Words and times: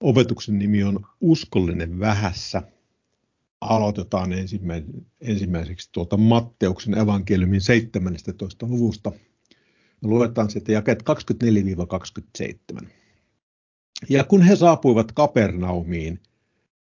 Opetuksen 0.00 0.58
nimi 0.58 0.84
on 0.84 1.06
Uskollinen 1.20 1.98
vähässä. 1.98 2.62
Aloitetaan 3.60 4.30
ensimmäiseksi 5.20 5.88
tuolta 5.92 6.16
Matteuksen 6.16 6.98
evankeliumin 6.98 7.60
17. 7.60 8.66
luvusta. 8.66 9.12
Luetaan 10.02 10.50
sitten 10.50 10.72
jakeet 10.72 11.02
24-27. 12.82 12.86
Ja 14.08 14.24
kun 14.24 14.42
he 14.42 14.56
saapuivat 14.56 15.12
Kapernaumiin, 15.12 16.20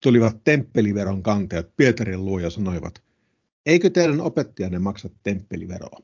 tulivat 0.02 0.44
temppeliveron 0.44 1.22
kantajat 1.22 1.76
Pietarin 1.76 2.24
luo 2.24 2.38
ja 2.38 2.50
sanoivat, 2.50 3.02
eikö 3.66 3.90
teidän 3.90 4.20
opettajanne 4.20 4.78
maksa 4.78 5.10
temppeliveroa? 5.22 6.02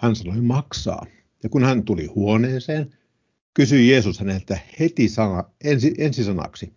Hän 0.00 0.16
sanoi 0.16 0.40
maksaa. 0.40 1.06
Ja 1.42 1.48
kun 1.48 1.64
hän 1.64 1.84
tuli 1.84 2.06
huoneeseen, 2.06 2.94
kysyi 3.56 3.90
Jeesus 3.90 4.20
häneltä 4.20 4.58
heti 4.80 5.08
sana, 5.08 5.44
ensi, 5.64 5.94
ensisanaksi, 5.98 6.72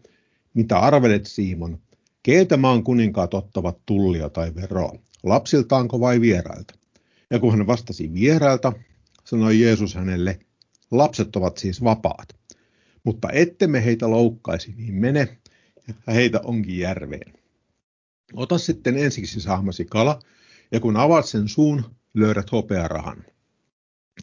mitä 0.54 0.80
arvelet 0.80 1.26
Simon, 1.26 1.80
keiltä 2.24 2.58
maan 2.58 2.84
kuninkaat 2.84 3.34
ottavat 3.34 3.78
tullia 3.86 4.30
tai 4.30 4.56
veroa, 4.56 5.00
lapsiltaanko 5.24 6.00
vai 6.00 6.22
vierailta? 6.22 6.74
Ja 7.30 7.40
kun 7.40 7.52
hän 7.58 7.68
vastasi 7.68 8.14
vierailta, 8.14 8.74
sanoi 9.26 9.60
Jeesus 9.60 9.96
hänelle, 9.96 10.40
lapset 10.92 11.36
ovat 11.36 11.58
siis 11.58 11.84
vapaat, 11.84 12.36
mutta 13.04 13.30
ette 13.32 13.68
me 13.68 13.86
heitä 13.86 14.10
loukkaisi, 14.10 14.74
niin 14.78 14.94
mene 14.94 15.38
ja 16.08 16.14
heitä 16.14 16.40
onkin 16.44 16.78
järveen. 16.80 17.34
Ota 18.34 18.58
sitten 18.58 18.98
ensiksi 18.98 19.42
saamasi 19.42 19.86
kala, 19.86 20.20
ja 20.72 20.80
kun 20.80 20.98
avaat 20.98 21.26
sen 21.26 21.48
suun, 21.48 21.84
löydät 22.14 22.52
hopearahan. 22.52 23.26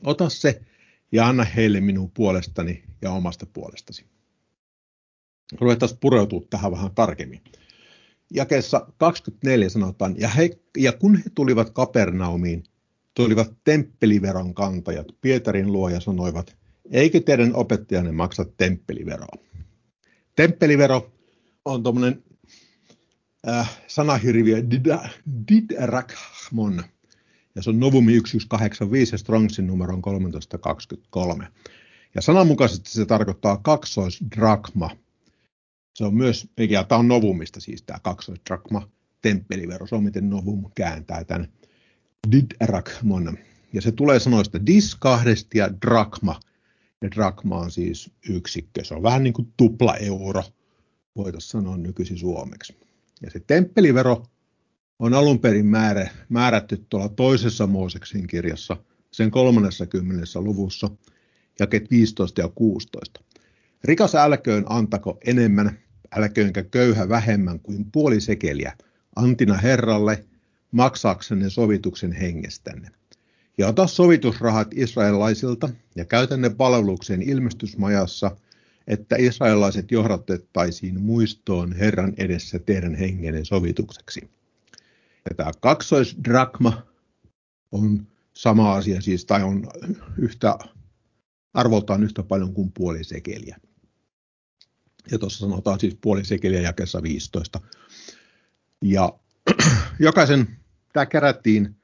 Ota 0.05 0.29
se 0.29 0.61
ja 1.13 1.29
anna 1.29 1.45
heille 1.45 1.81
minun 1.81 2.11
puolestani 2.11 2.85
ja 3.03 3.11
omasta 3.11 3.47
puolestasi. 3.47 4.05
Ruvetaan 5.61 5.97
pureutua 6.01 6.41
tähän 6.51 6.73
vähän 6.73 6.95
tarkemmin. 6.95 7.41
Jakeessa 8.31 8.93
24 8.99 9.69
sanotaan, 9.69 10.15
ja, 10.19 10.29
he, 10.29 10.51
ja 10.77 10.93
kun 10.93 11.17
he 11.17 11.31
tulivat 11.35 11.71
Kapernaumiin, 11.71 12.65
tulivat 13.15 13.53
temppeliveron 13.65 14.55
kantajat 14.55 15.07
Pietarin 15.21 15.73
luo 15.73 15.89
ja 15.89 16.01
sanoivat, 16.01 16.57
eikö 16.91 17.21
teidän 17.21 17.55
opettajanne 17.55 18.13
maksa 18.13 18.45
temppeliveroa? 18.57 19.39
Temppelivero 20.37 21.13
on 21.65 21.83
tuommoinen 21.83 22.25
äh, 23.49 23.79
sanahirviö 23.87 24.63
didrachmon, 25.49 26.83
ja 27.57 27.63
se 27.63 27.71
on 27.71 27.81
Novumi 27.81 28.13
1185 28.13 29.15
ja 29.15 29.19
Strongsin 29.19 29.67
numero 29.67 29.95
on 29.95 30.03
1323. 30.03 31.49
Ja 32.15 32.23
sananmukaisesti 32.23 32.91
se 32.91 33.07
tarkoittaa 33.07 33.57
kaksoisdrakma. 33.57 34.91
Se 35.95 36.05
on 36.05 36.15
myös, 36.15 36.49
ja 36.71 36.85
tämä 36.85 36.99
on 36.99 37.09
Novumista 37.09 37.61
siis 37.61 37.83
tämä 37.83 37.99
kaksoisdrakma, 38.03 38.89
temppelivero, 39.23 39.87
se 39.87 39.95
on 39.95 40.05
miten 40.05 40.31
Novum 40.31 40.71
kääntää 40.75 41.25
tämän 41.25 41.49
didrakmon. 42.33 43.39
Ja 43.73 43.83
se 43.83 43.93
tulee 43.93 44.21
sanoista 44.21 44.67
dis 44.67 44.95
kahdesti 44.95 45.59
ja 45.59 45.71
drakma. 45.87 46.41
Ja 47.03 47.11
drakma 47.11 47.59
on 47.59 47.71
siis 47.71 48.11
yksikkö, 48.29 48.85
se 48.85 48.95
on 48.95 49.03
vähän 49.03 49.23
niin 49.23 49.35
kuin 49.35 49.53
tupla 49.57 49.97
euro, 49.97 50.43
voitaisiin 51.17 51.51
sanoa 51.51 51.77
nykyisin 51.77 52.19
suomeksi. 52.19 52.77
Ja 53.23 53.31
se 53.31 53.41
temppelivero 53.41 54.27
on 54.99 55.15
alun 55.15 55.39
perin 55.39 55.67
määrä, 55.67 56.11
määrätty 56.29 56.87
tuolla 56.89 57.09
toisessa 57.09 57.67
Mooseksin 57.67 58.27
kirjassa, 58.27 58.77
sen 59.11 59.31
30. 59.31 60.25
luvussa, 60.35 60.91
jaket 61.61 61.91
15 61.91 62.41
ja 62.41 62.49
16. 62.49 63.21
Rikas 63.85 64.15
älköön 64.15 64.65
antako 64.69 65.19
enemmän, 65.27 65.79
älköönkä 66.17 66.63
köyhä 66.63 67.09
vähemmän 67.09 67.61
kuin 67.61 67.87
puoli 67.93 68.21
sekeliä, 68.21 68.73
antina 69.17 69.55
Herralle, 69.55 70.25
maksaaksenne 70.73 71.51
sovituksen 71.51 72.13
hengestänne. 72.13 72.91
Ja 73.59 73.69
ota 73.69 73.87
sovitusrahat 73.87 74.69
israelaisilta 74.75 75.69
ja 75.97 76.05
käytä 76.05 76.37
ne 76.37 76.51
palvelukseen 76.51 77.23
ilmestysmajassa, 77.23 78.37
että 78.87 79.17
israelaiset 79.19 79.91
johdatettaisiin 79.91 81.01
muistoon 81.01 81.73
Herran 81.73 82.15
edessä 82.17 82.59
teidän 82.59 82.95
hengenen 82.95 83.45
sovitukseksi. 83.45 84.31
Ja 85.31 85.35
tämä 85.37 85.51
kaksoisdrakma 85.61 86.87
on 87.73 88.07
sama 88.35 88.75
asia 88.75 89.01
siis, 89.01 89.25
tai 89.25 89.43
on 89.43 89.67
yhtä, 90.19 90.59
arvoltaan 91.55 92.03
yhtä 92.03 92.23
paljon 92.23 92.55
kuin 92.55 92.73
puoli 92.73 93.05
sekeliä. 93.05 93.57
Ja 95.11 95.19
tuossa 95.19 95.39
sanotaan 95.39 95.81
siis 95.81 95.97
puoli 96.01 96.25
sekeliä 96.25 96.61
jakessa 96.61 97.03
15. 97.03 97.61
Ja 98.83 99.19
jokaisen, 99.99 100.57
tämä 100.93 101.07
kerättiin, 101.07 101.77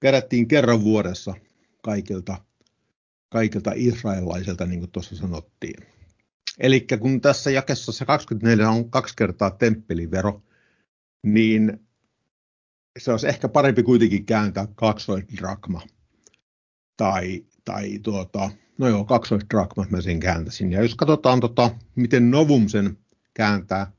kerättiin 0.00 0.48
kerran 0.48 0.84
vuodessa 0.84 1.34
kaikilta, 1.82 2.44
kaikilta 3.28 3.72
israelaisilta, 3.74 4.66
niin 4.66 4.80
kuin 4.80 4.90
tuossa 4.90 5.16
sanottiin. 5.16 5.86
Eli 6.58 6.86
kun 7.00 7.20
tässä 7.20 7.50
jakessa 7.50 8.04
24 8.04 8.70
on 8.70 8.90
kaksi 8.90 9.14
kertaa 9.16 9.50
temppelivero, 9.50 10.42
niin 11.22 11.86
se 12.98 13.10
olisi 13.10 13.28
ehkä 13.28 13.48
parempi 13.48 13.82
kuitenkin 13.82 14.26
kääntää 14.26 14.68
kaksoisdrakma. 14.74 15.82
Tai, 16.96 17.44
tai 17.64 17.98
tuota, 17.98 18.50
no 18.78 18.88
joo, 18.88 19.04
kaksoisdrakma 19.04 19.86
mä 19.90 20.00
sen 20.00 20.20
kääntäisin. 20.20 20.72
Ja 20.72 20.82
jos 20.82 20.94
katsotaan, 20.94 21.40
tota, 21.40 21.70
miten 21.96 22.30
Novum 22.30 22.68
sen 22.68 22.98
kääntää, 23.34 23.92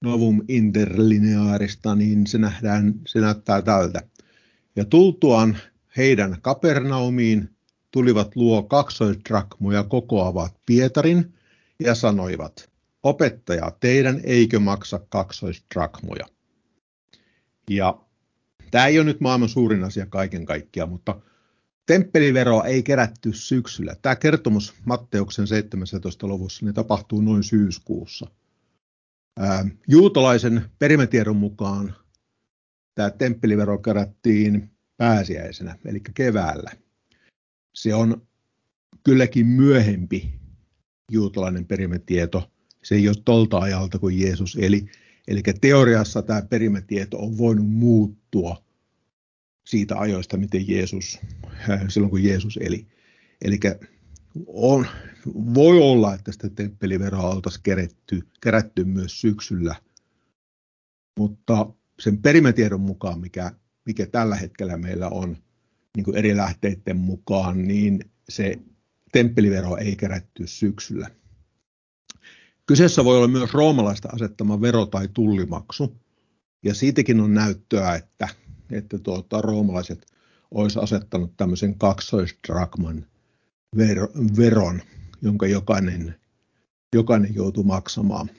Novum 0.00 0.42
interlineaarista, 0.48 1.94
niin 1.94 2.26
se, 2.26 2.38
nähdään, 2.38 2.94
se 3.06 3.20
näyttää 3.20 3.62
tältä. 3.62 4.02
Ja 4.76 4.84
tultuaan 4.84 5.56
heidän 5.96 6.36
Kapernaumiin 6.42 7.50
tulivat 7.90 8.36
luo 8.36 8.62
kaksoisdrakmoja 8.62 9.82
kokoavat 9.82 10.56
Pietarin 10.66 11.34
ja 11.80 11.94
sanoivat, 11.94 12.70
opettaja, 13.02 13.72
teidän 13.80 14.20
eikö 14.24 14.60
maksa 14.60 15.00
kaksoisdrakmoja? 15.08 16.26
Ja 17.70 18.03
Tämä 18.74 18.86
ei 18.86 18.98
ole 18.98 19.04
nyt 19.04 19.20
maailman 19.20 19.48
suurin 19.48 19.84
asia 19.84 20.06
kaiken 20.06 20.46
kaikkiaan, 20.46 20.88
mutta 20.88 21.20
temppeliveroa 21.86 22.64
ei 22.64 22.82
kerätty 22.82 23.32
syksyllä. 23.32 23.96
Tämä 24.02 24.16
kertomus 24.16 24.74
Matteuksen 24.84 25.46
17. 25.46 26.26
luvussa 26.26 26.66
niin 26.66 26.74
tapahtuu 26.74 27.20
noin 27.20 27.42
syyskuussa. 27.42 28.26
Ää, 29.38 29.66
juutalaisen 29.88 30.64
perimätiedon 30.78 31.36
mukaan 31.36 31.94
tämä 32.94 33.10
temppelivero 33.10 33.78
kerättiin 33.78 34.70
pääsiäisenä, 34.96 35.78
eli 35.84 36.00
keväällä. 36.14 36.70
Se 37.74 37.94
on 37.94 38.22
kylläkin 39.04 39.46
myöhempi 39.46 40.34
juutalainen 41.10 41.66
perimätieto. 41.66 42.50
Se 42.84 42.94
ei 42.94 43.08
ole 43.08 43.16
tolta 43.24 43.58
ajalta, 43.58 43.98
kun 43.98 44.18
Jeesus 44.18 44.58
eli. 44.60 44.86
Eli 45.28 45.42
teoriassa 45.60 46.22
tämä 46.22 46.42
perimätieto 46.42 47.18
on 47.18 47.38
voinut 47.38 47.66
muuttua 47.66 48.63
siitä 49.74 49.98
ajoista, 49.98 50.36
miten 50.36 50.68
Jeesus, 50.68 51.18
äh, 51.70 51.84
silloin 51.88 52.10
kun 52.10 52.24
Jeesus 52.24 52.58
eli. 52.62 52.86
Eli 53.44 53.58
on, 54.46 54.86
voi 55.34 55.80
olla, 55.82 56.14
että 56.14 56.32
sitä 56.32 56.50
temppeliveroa 56.50 57.30
oltaisiin 57.30 57.62
kerätty, 57.62 58.22
kerätty 58.40 58.84
myös 58.84 59.20
syksyllä, 59.20 59.74
mutta 61.18 61.66
sen 62.00 62.22
perimätiedon 62.22 62.80
mukaan, 62.80 63.20
mikä, 63.20 63.52
mikä 63.86 64.06
tällä 64.06 64.36
hetkellä 64.36 64.76
meillä 64.76 65.08
on 65.08 65.36
niin 65.96 66.04
kuin 66.04 66.16
eri 66.16 66.36
lähteiden 66.36 66.96
mukaan, 66.96 67.68
niin 67.68 68.10
se 68.28 68.58
temppelivero 69.12 69.76
ei 69.76 69.96
kerätty 69.96 70.46
syksyllä. 70.46 71.10
Kyseessä 72.66 73.04
voi 73.04 73.16
olla 73.16 73.28
myös 73.28 73.54
roomalaista 73.54 74.08
asettama 74.12 74.60
vero 74.60 74.86
tai 74.86 75.08
tullimaksu, 75.14 76.00
ja 76.62 76.74
siitäkin 76.74 77.20
on 77.20 77.34
näyttöä, 77.34 77.94
että 77.94 78.28
että 78.74 78.98
tuota, 78.98 79.40
roomalaiset 79.40 80.06
olisi 80.50 80.78
asettanut 80.78 81.36
tämmöisen 81.36 81.78
kaksoisdrakman 81.78 83.06
ver, 83.76 83.98
veron, 84.36 84.82
jonka 85.22 85.46
jokainen, 85.46 86.14
jokainen 86.94 87.34
joutuu 87.34 87.64
maksamaan. 87.64 88.30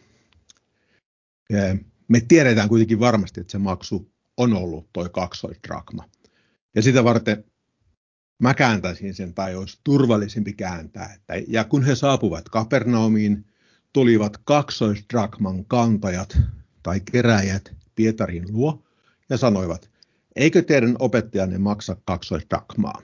Me 2.08 2.22
tiedetään 2.28 2.70
kuitenkin 2.70 3.00
varmasti, 3.00 3.42
että 3.42 3.52
se 3.52 3.58
maksu 3.58 4.12
on 4.38 4.54
ollut 4.54 4.90
tuo 4.94 5.10
kaksoisdrakma. 5.10 6.04
Ja 6.76 6.82
sitä 6.82 7.04
varten 7.04 7.44
mä 8.40 8.54
kääntäisin 8.54 9.14
sen, 9.14 9.34
tai 9.34 9.56
olisi 9.56 9.80
turvallisempi 9.84 10.54
kääntää. 10.54 11.14
Että, 11.14 11.34
ja 11.48 11.64
kun 11.64 11.84
he 11.84 11.96
saapuvat 11.96 12.50
Kapernaumiin, 12.50 13.46
tulivat 13.94 14.38
kaksoisdrakman 14.38 15.66
kantajat 15.66 16.38
tai 16.84 17.00
keräjät 17.00 17.76
Pietarin 17.96 18.46
luo 18.54 18.84
ja 19.30 19.38
sanoivat, 19.38 19.90
eikö 20.36 20.62
teidän 20.62 20.96
opettajanne 21.00 21.58
maksa 21.58 21.98
kaksoisdakmaa? 22.06 23.02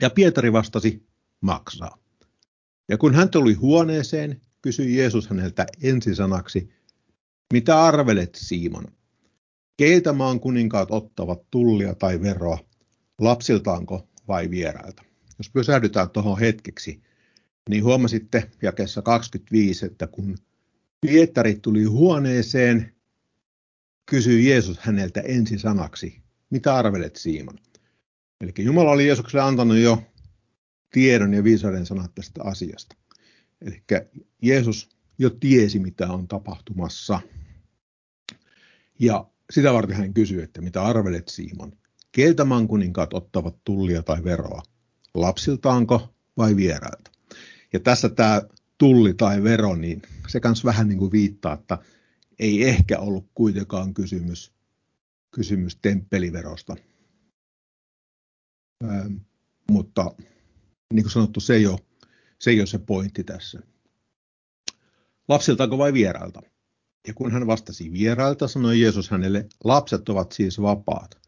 Ja 0.00 0.10
Pietari 0.10 0.52
vastasi, 0.52 1.06
maksaa. 1.40 1.98
Ja 2.88 2.98
kun 2.98 3.14
hän 3.14 3.30
tuli 3.30 3.54
huoneeseen, 3.54 4.40
kysyi 4.62 4.96
Jeesus 4.96 5.28
häneltä 5.28 5.66
ensisanaksi, 5.82 6.70
mitä 7.52 7.82
arvelet 7.82 8.34
Simon? 8.34 8.84
Keiltä 9.76 10.12
maan 10.12 10.40
kuninkaat 10.40 10.90
ottavat 10.90 11.42
tullia 11.50 11.94
tai 11.94 12.20
veroa, 12.20 12.58
lapsiltaanko 13.20 14.08
vai 14.28 14.50
vierailta? 14.50 15.02
Jos 15.38 15.50
pysähdytään 15.50 16.10
tuohon 16.10 16.38
hetkeksi, 16.38 17.02
niin 17.68 17.84
huomasitte 17.84 18.50
jakessa 18.62 19.02
25, 19.02 19.86
että 19.86 20.06
kun 20.06 20.38
Pietari 21.00 21.54
tuli 21.54 21.84
huoneeseen, 21.84 22.94
kysyi 24.06 24.48
Jeesus 24.48 24.78
häneltä 24.78 25.20
ensisanaksi, 25.20 26.22
mitä 26.50 26.74
arvelet 26.74 27.16
Simon? 27.16 27.58
Eli 28.40 28.52
Jumala 28.58 28.90
oli 28.90 29.06
Jeesukselle 29.06 29.42
antanut 29.44 29.76
jo 29.76 30.02
tiedon 30.92 31.34
ja 31.34 31.44
viisauden 31.44 31.86
sanat 31.86 32.14
tästä 32.14 32.42
asiasta. 32.44 32.96
Eli 33.60 33.82
Jeesus 34.42 34.88
jo 35.18 35.30
tiesi, 35.30 35.78
mitä 35.78 36.12
on 36.12 36.28
tapahtumassa. 36.28 37.20
Ja 38.98 39.26
sitä 39.50 39.72
varten 39.72 39.96
hän 39.96 40.14
kysyi, 40.14 40.42
että 40.42 40.60
mitä 40.60 40.82
arvelet 40.82 41.28
Simon? 41.28 41.72
Keiltä 42.12 42.44
mankuninkaat 42.44 43.14
ottavat 43.14 43.56
tullia 43.64 44.02
tai 44.02 44.24
veroa? 44.24 44.62
Lapsiltaanko 45.14 46.14
vai 46.36 46.56
vierailta? 46.56 47.10
Ja 47.72 47.80
tässä 47.80 48.08
tämä 48.08 48.42
tulli 48.78 49.14
tai 49.14 49.42
vero, 49.42 49.76
niin 49.76 50.02
se 50.28 50.40
kans 50.40 50.64
vähän 50.64 50.88
niin 50.88 50.98
kuin 50.98 51.12
viittaa, 51.12 51.52
että 51.52 51.78
ei 52.42 52.68
ehkä 52.68 52.98
ollut 52.98 53.26
kuitenkaan 53.34 53.94
kysymys, 53.94 54.52
kysymys 55.30 55.76
temppeliverosta. 55.76 56.76
Ähm, 58.84 59.14
mutta 59.70 60.14
niin 60.92 61.02
kuin 61.02 61.12
sanottu, 61.12 61.40
se 61.40 61.54
ei 61.54 61.66
ole 61.66 61.78
se, 62.38 62.50
ei 62.50 62.60
ole 62.60 62.66
se 62.66 62.78
pointti 62.78 63.24
tässä. 63.24 63.60
Lapsiltaako 65.28 65.78
vai 65.78 65.92
vierailta? 65.92 66.42
Ja 67.06 67.14
kun 67.14 67.32
hän 67.32 67.46
vastasi 67.46 67.92
vierailta, 67.92 68.48
sanoi 68.48 68.80
Jeesus 68.80 69.10
hänelle, 69.10 69.46
lapset 69.64 70.08
ovat 70.08 70.32
siis 70.32 70.60
vapaat. 70.60 71.18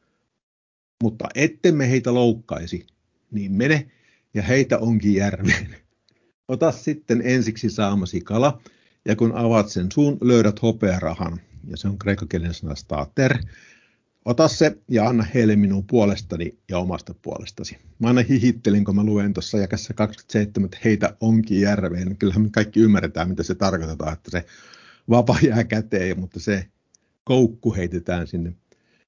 Mutta 1.03 1.29
ettemme 1.35 1.91
heitä 1.91 2.15
loukkaisi, 2.15 2.87
niin 3.31 3.53
mene 3.53 3.91
ja 4.35 4.43
heitä 4.43 4.79
onkin 4.79 5.15
järveen. 5.15 5.77
Ota 6.49 6.73
sitten 6.73 7.23
ensiksi 7.25 7.71
saamasi 7.71 8.21
kala, 8.21 8.61
ja 9.05 9.17
kun 9.17 9.35
avaat 9.35 9.69
sen 9.69 9.93
suun, 9.93 10.19
löydät 10.21 10.63
hopearahan, 10.63 11.41
ja 11.67 11.77
se 11.77 11.89
on 11.89 11.99
kreikkakielinen 11.99 12.55
sana 12.55 12.75
stater, 12.75 13.39
Ota 14.25 14.49
se 14.49 14.77
ja 14.89 15.09
anna 15.09 15.27
heille 15.35 15.57
minun 15.57 15.87
puolestani 15.87 16.59
ja 16.69 16.79
omasta 16.79 17.15
puolestasi. 17.23 17.79
Mä 17.99 18.09
aina 18.09 18.23
hihittelin, 18.29 18.85
kun 18.85 18.97
mä 18.97 19.05
luen 19.05 19.35
tuossa 19.35 19.59
jakassa 19.59 19.95
27, 19.95 20.65
että 20.65 20.79
heitä 20.85 21.17
onkin 21.21 21.61
järveen. 21.61 22.17
Kyllähän 22.17 22.43
me 22.43 22.49
kaikki 22.51 22.81
ymmärretään, 22.81 23.29
mitä 23.29 23.43
se 23.43 23.55
tarkoittaa, 23.55 24.13
että 24.13 24.31
se 24.31 24.47
vapa 25.11 25.37
jää 25.43 25.65
käteen, 25.65 26.21
mutta 26.21 26.41
se 26.41 26.67
koukku 27.25 27.75
heitetään 27.75 28.27
sinne, 28.27 28.53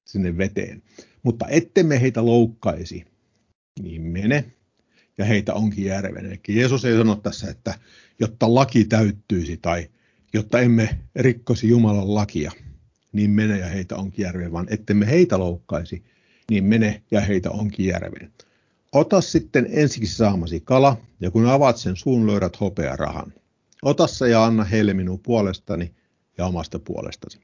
sinne 0.05 0.39
veteen. 0.39 0.83
Mutta 1.23 1.47
ettemme 1.49 2.01
heitä 2.01 2.27
loukkaisi, 2.27 3.05
niin 3.83 4.03
mene 4.03 4.53
ja 5.19 5.25
heitä 5.25 5.55
onkin 5.55 5.85
järven. 5.85 6.27
Eli 6.27 6.41
Jeesus 6.49 6.85
ei 6.85 6.97
sano 6.97 7.15
tässä, 7.15 7.51
että 7.51 7.75
jotta 8.21 8.55
laki 8.55 8.85
täyttyisi 8.85 9.57
tai 9.57 9.89
jotta 10.33 10.61
emme 10.61 10.99
rikkosi 11.17 11.69
Jumalan 11.69 12.15
lakia, 12.15 12.53
niin 13.13 13.31
mene 13.31 13.59
ja 13.59 13.67
heitä 13.67 13.97
onkin 13.97 14.23
järveen, 14.23 14.53
vaan 14.53 14.67
ettemme 14.71 15.07
heitä 15.07 15.39
loukkaisi, 15.39 16.05
niin 16.51 16.65
mene 16.65 17.03
ja 17.11 17.21
heitä 17.21 17.51
onkin 17.51 17.87
järveen. 17.87 18.33
Ota 18.93 19.21
sitten 19.21 19.67
ensiksi 19.71 20.15
saamasi 20.15 20.61
kala, 20.61 20.97
ja 21.21 21.31
kun 21.31 21.47
avaat 21.47 21.77
sen 21.77 21.97
suun, 21.97 22.27
löydät 22.27 22.61
hopearahan. 22.61 23.33
Ota 23.83 24.07
se 24.07 24.29
ja 24.29 24.45
anna 24.45 24.65
heille 24.65 24.95
minun 24.95 25.19
puolestani 25.19 25.95
ja 26.39 26.47
omasta 26.47 26.79
puolestasi. 26.79 27.41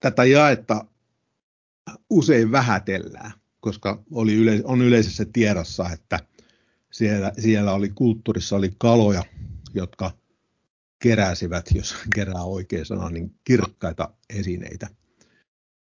Tätä 0.00 0.24
jaetta 0.24 0.84
usein 2.10 2.52
vähätellään, 2.52 3.32
koska 3.60 4.02
oli 4.10 4.34
yle, 4.34 4.60
on 4.64 4.82
yleisessä 4.82 5.26
tiedossa, 5.32 5.90
että 5.92 6.18
siellä, 6.90 7.72
oli 7.72 7.88
kulttuurissa 7.88 8.56
oli 8.56 8.74
kaloja, 8.78 9.24
jotka 9.74 10.10
keräsivät, 10.98 11.66
jos 11.74 11.94
kerää 12.14 12.42
oikein 12.42 12.86
sana, 12.86 13.10
niin 13.10 13.34
kirkkaita 13.44 14.14
esineitä. 14.30 14.88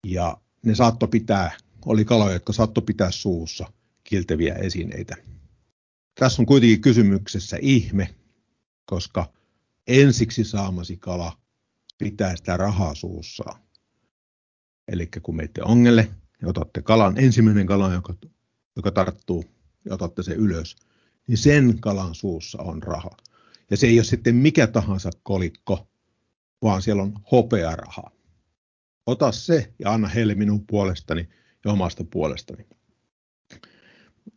Ja 0.08 0.38
ne 0.66 0.76
saatto 0.76 1.08
pitää, 1.08 1.58
oli 1.86 2.06
kaloja, 2.06 2.34
jotka 2.34 2.54
saatto 2.54 2.82
pitää 2.82 3.12
suussa 3.12 3.72
kilteviä 4.04 4.56
esineitä. 4.56 5.16
Tässä 6.20 6.42
on 6.42 6.46
kuitenkin 6.46 6.82
kysymyksessä 6.82 7.58
ihme, 7.62 8.16
koska 8.86 9.34
ensiksi 9.88 10.44
saamasi 10.44 10.98
kala 10.98 11.38
pitää 11.98 12.36
sitä 12.36 12.58
rahaa 12.58 12.96
suussaan. 12.96 13.62
Eli 14.88 15.10
kun 15.22 15.36
menette 15.36 15.64
ongelle 15.64 16.10
ja 16.42 16.48
otatte 16.48 16.82
kalan, 16.82 17.18
ensimmäinen 17.18 17.68
kala, 17.68 17.94
joka, 17.94 18.14
joka 18.76 18.92
tarttuu 18.92 19.46
ja 19.86 19.94
otatte 19.94 20.24
sen 20.24 20.38
ylös, 20.38 20.76
niin 21.28 21.38
sen 21.38 21.80
kalan 21.80 22.16
suussa 22.16 22.62
on 22.62 22.84
raha. 22.84 23.10
Ja 23.72 23.78
se 23.78 23.88
ei 23.88 24.00
ole 24.00 24.04
sitten 24.04 24.36
mikä 24.36 24.68
tahansa 24.68 25.10
kolikko, 25.24 25.88
vaan 26.62 26.82
siellä 26.82 27.04
on 27.04 27.20
hopearaha. 27.32 28.12
Ota 29.06 29.32
se 29.32 29.74
ja 29.80 29.94
anna 29.94 30.08
heille 30.08 30.36
minun 30.36 30.68
puolestani 30.68 31.30
ja 31.66 31.72
omasta 31.72 32.04
puolestani. 32.04 32.66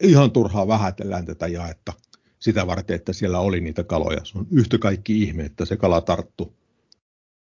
Ihan 0.03 0.31
turhaa 0.31 0.69
vähätellään 0.69 1.27
tätä 1.27 1.47
jaetta 1.47 1.93
sitä 2.39 2.67
varten, 2.67 2.97
että 2.97 3.13
siellä 3.13 3.39
oli 3.39 3.61
niitä 3.61 3.85
kaloja. 3.85 4.25
Se 4.25 4.39
on 4.39 4.47
yhtä 4.51 4.79
kaikki 4.79 5.23
ihme, 5.23 5.45
että 5.45 5.65
se 5.65 5.77
kala 5.77 6.01
tarttu, 6.01 6.57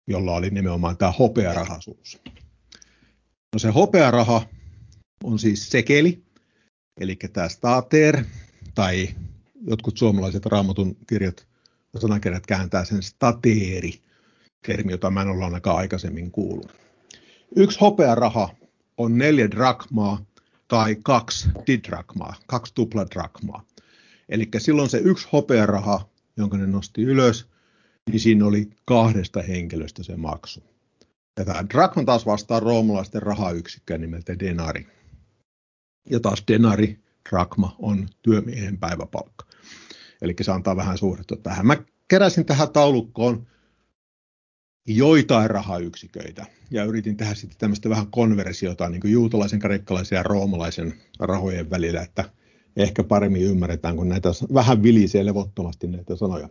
jolla 0.07 0.33
oli 0.33 0.51
nimenomaan 0.51 0.97
tämä 0.97 1.13
hopearaha 1.13 1.81
suussa. 1.81 2.19
No 3.53 3.59
se 3.59 3.69
hopearaha 3.69 4.47
on 5.25 5.39
siis 5.39 5.71
sekeli, 5.71 6.23
eli 7.01 7.17
tämä 7.17 7.49
stater, 7.49 8.25
tai 8.75 9.09
jotkut 9.67 9.97
suomalaiset 9.97 10.47
raamatun 10.47 10.97
kirjat 11.07 11.47
sanakirjat 11.99 12.47
kääntää 12.47 12.85
sen 12.85 13.03
stateeri, 13.03 13.93
termi, 14.67 14.93
jota 14.93 15.11
mä 15.11 15.23
en 15.23 15.29
ole 15.29 15.45
ainakaan 15.45 15.77
aikaisemmin 15.77 16.31
kuullut. 16.31 16.75
Yksi 17.57 17.81
hopearaha 17.81 18.49
on 18.97 19.19
neljä 19.19 19.51
drakmaa 19.51 20.27
tai 20.69 20.97
kaksi 21.03 21.49
didrakmaa, 21.67 22.35
kaksi 22.47 22.75
tupladrakmaa. 22.75 23.65
Eli 24.29 24.49
silloin 24.59 24.91
se 24.91 24.99
yksi 24.99 25.29
hopearaha, 25.33 26.09
jonka 26.37 26.57
ne 26.57 26.67
nosti 26.67 27.03
ylös, 27.03 27.49
niin 28.11 28.21
siinä 28.21 28.47
oli 28.47 28.71
kahdesta 28.85 29.43
henkilöstä 29.43 30.03
se 30.03 30.17
maksu. 30.17 30.63
Ja 31.39 31.45
tämä 31.45 31.65
drakma 31.75 32.05
taas 32.05 32.27
vastaa 32.27 32.61
roomalaisten 32.61 33.23
rahayksikköä 33.23 33.99
nimeltä 33.99 34.39
denari. 34.39 34.87
Ja 36.11 36.21
taas 36.21 36.45
denari, 36.49 36.99
drakma, 37.31 37.77
on 37.79 38.09
työmiehen 38.23 38.79
päiväpalkka. 38.79 39.48
Eli 40.23 40.35
se 40.43 40.53
antaa 40.53 40.77
vähän 40.77 40.99
suhdetta 40.99 41.37
tähän. 41.37 41.67
Mä 41.67 41.77
keräsin 42.09 42.45
tähän 42.45 42.73
taulukkoon 42.73 43.47
joitain 44.87 45.51
rahayksiköitä 45.51 46.47
ja 46.71 46.85
yritin 46.85 47.17
tehdä 47.17 47.35
sitten 47.35 47.59
tämmöistä 47.59 47.91
vähän 47.91 48.07
konversiota 48.07 48.89
niin 48.89 49.01
kuin 49.01 49.13
juutalaisen, 49.13 49.59
kreikkalaisen 49.59 50.17
ja 50.17 50.23
roomalaisen 50.23 50.95
rahojen 51.19 51.71
välillä, 51.71 52.03
että 52.03 52.25
ehkä 52.77 53.05
paremmin 53.05 53.43
ymmärretään, 53.43 53.97
kun 53.97 54.09
näitä 54.09 54.29
vähän 54.55 54.83
vilisee 54.83 55.27
levottomasti 55.27 55.87
näitä 55.87 56.17
sanoja. 56.17 56.49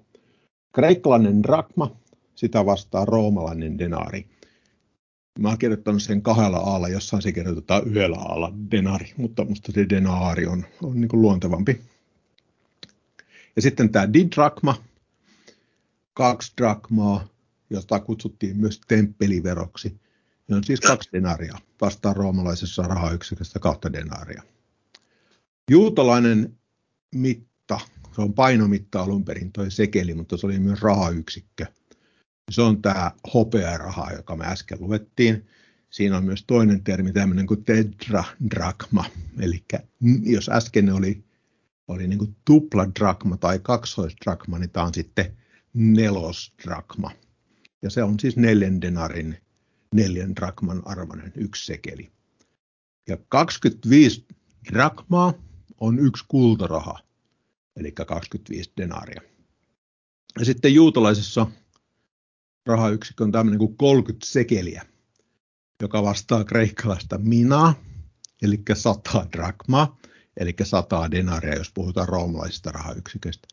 Kreikkalainen 0.74 1.44
drakma, 1.44 1.96
sitä 2.36 2.66
vastaa 2.66 3.06
roomalainen 3.06 3.78
denari. 3.78 4.26
Mä 5.40 5.50
oon 5.50 5.58
kirjoittanut 5.58 6.04
sen 6.04 6.22
kahdella 6.22 6.58
aalla, 6.58 6.90
jossain 6.90 7.22
se 7.22 7.32
kirjoitetaan 7.32 7.88
yhdellä 7.88 8.18
aalla 8.18 8.54
denari, 8.72 9.14
mutta 9.18 9.46
musta 9.46 9.72
se 9.72 9.90
denaari 9.90 10.48
on, 10.48 10.66
on 10.84 11.02
niin 11.02 11.10
kuin 11.10 11.22
luontevampi. 11.22 11.82
Ja 13.58 13.62
sitten 13.62 13.92
tämä 13.92 14.14
didrakma, 14.14 14.84
kaksi 16.14 16.54
drakmaa, 16.58 17.28
jota 17.70 18.00
kutsuttiin 18.00 18.58
myös 18.58 18.82
temppeliveroksi. 18.88 20.00
Ne 20.48 20.56
on 20.56 20.64
siis 20.64 20.80
kaksi 20.80 21.10
denaria, 21.14 21.58
vastaan 21.82 22.16
roomalaisessa 22.16 22.82
rahayksikössä 22.82 23.60
kahta 23.60 23.94
denaria. 23.94 24.44
Juutalainen 25.72 26.58
mitta, 27.16 27.80
se 28.16 28.22
on 28.22 28.34
painomitta 28.34 29.02
alun 29.02 29.26
perin, 29.26 29.52
toi 29.52 29.72
sekeli, 29.72 30.14
mutta 30.14 30.38
se 30.38 30.46
oli 30.46 30.60
myös 30.60 30.82
rahayksikkö. 30.82 31.66
Se 32.52 32.62
on 32.62 32.82
tämä 32.82 33.12
hopearaha, 33.34 34.12
joka 34.12 34.36
me 34.36 34.46
äsken 34.46 34.78
luettiin. 34.82 35.48
Siinä 35.90 36.18
on 36.18 36.26
myös 36.26 36.44
toinen 36.48 36.84
termi, 36.84 37.14
tämmöinen 37.14 37.48
kuin 37.48 37.64
tedradrakma. 37.64 39.06
Eli 39.40 39.64
jos 40.24 40.50
äsken 40.50 40.94
oli 40.94 41.27
oli 41.88 42.08
niin 42.08 42.20
kuin 42.20 42.36
tupladrakma 42.46 43.38
tai 43.38 43.60
kaksoisdrakma, 43.60 44.60
niin 44.60 44.70
tämä 44.70 44.86
on 44.86 44.94
sitten 44.94 45.38
nelosdrakma. 45.74 47.12
Ja 47.82 47.90
se 47.90 48.04
on 48.04 48.20
siis 48.20 48.38
neljän 48.38 48.82
denarin, 48.82 49.38
neljän 49.94 50.36
drakman 50.36 50.82
arvoinen 50.86 51.34
yksi 51.36 51.66
sekeli. 51.66 52.12
Ja 53.08 53.18
25 53.30 54.26
drakmaa 54.72 55.34
on 55.80 56.00
yksi 56.00 56.26
kultaraha, 56.28 57.00
eli 57.76 57.92
25 57.92 58.72
denaria. 58.78 59.22
Ja 60.40 60.46
sitten 60.46 60.74
juutalaisessa 60.74 61.48
rahayksikkö 62.66 63.24
on 63.24 63.32
tämmöinen 63.32 63.60
kuin 63.60 63.78
30 63.78 64.26
sekeliä, 64.26 64.86
joka 65.82 66.04
vastaa 66.04 66.44
kreikkalaista 66.44 67.18
minaa, 67.18 67.74
eli 68.42 68.62
100 68.74 69.28
drakmaa, 69.32 69.98
eli 70.38 70.56
100 70.64 71.12
denaria, 71.12 71.56
jos 71.56 71.72
puhutaan 71.74 72.08
roomalaisista 72.08 72.72
rahayksiköistä. 72.72 73.48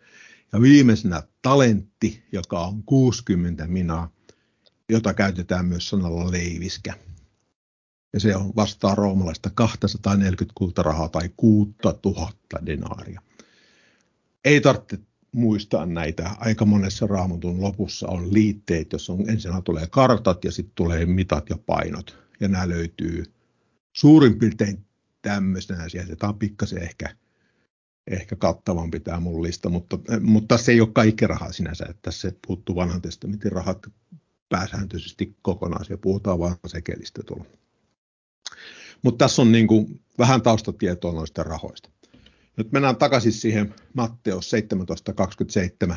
Ja 0.52 0.60
viimeisenä 0.60 1.22
talentti, 1.42 2.24
joka 2.32 2.60
on 2.60 2.82
60 2.82 3.66
minaa, 3.66 4.10
jota 4.88 5.14
käytetään 5.14 5.66
myös 5.66 5.88
sanalla 5.88 6.30
leiviskä. 6.30 6.94
Ja 8.12 8.20
se 8.20 8.36
on 8.36 8.52
vastaa 8.56 8.94
roomalaista 8.94 9.50
240 9.54 10.52
kultarahaa 10.54 11.08
tai 11.08 11.30
6000 11.36 12.66
denaaria. 12.66 13.22
Ei 14.44 14.60
tarvitse 14.60 14.98
muistaa 15.32 15.86
näitä. 15.86 16.30
Aika 16.38 16.64
monessa 16.64 17.06
raamatun 17.06 17.60
lopussa 17.60 18.08
on 18.08 18.34
liitteet, 18.34 18.92
jos 18.92 19.10
on 19.10 19.30
ensin 19.30 19.62
tulee 19.64 19.86
kartat 19.86 20.44
ja 20.44 20.52
sitten 20.52 20.74
tulee 20.74 21.06
mitat 21.06 21.50
ja 21.50 21.58
painot. 21.66 22.18
Ja 22.40 22.48
nämä 22.48 22.68
löytyy 22.68 23.24
suurin 23.92 24.38
piirtein 24.38 24.86
tämmöisenä 25.24 25.88
sieltä. 25.88 26.16
Tämä 26.16 26.30
on 26.30 26.38
pikkasen 26.38 26.82
ehkä, 26.82 27.16
ehkä 28.06 28.36
kattavampi 28.36 29.00
tämä 29.00 29.20
mun 29.20 29.42
lista, 29.42 29.68
mutta, 29.68 29.98
mutta 30.20 30.58
se 30.58 30.72
ei 30.72 30.80
ole 30.80 30.88
kaikki 30.92 31.26
rahaa 31.26 31.52
sinänsä. 31.52 31.84
Että 31.88 32.02
tässä 32.02 32.32
puuttuu 32.46 32.76
vanhan 32.76 33.02
testamentin 33.02 33.52
rahat 33.52 33.86
pääsääntöisesti 34.48 35.36
kokonaan. 35.42 35.84
Siellä 35.84 36.00
puhutaan 36.00 36.38
vain 36.38 36.56
sekelistä 36.66 37.22
tuolla. 37.26 37.44
Mutta 39.02 39.24
tässä 39.24 39.42
on 39.42 39.52
niin 39.52 39.66
kuin 39.66 40.00
vähän 40.18 40.42
taustatietoa 40.42 41.12
noista 41.12 41.42
rahoista. 41.42 41.90
Nyt 42.56 42.72
mennään 42.72 42.96
takaisin 42.96 43.32
siihen 43.32 43.74
Matteus 43.94 44.50
17.27. 45.90 45.94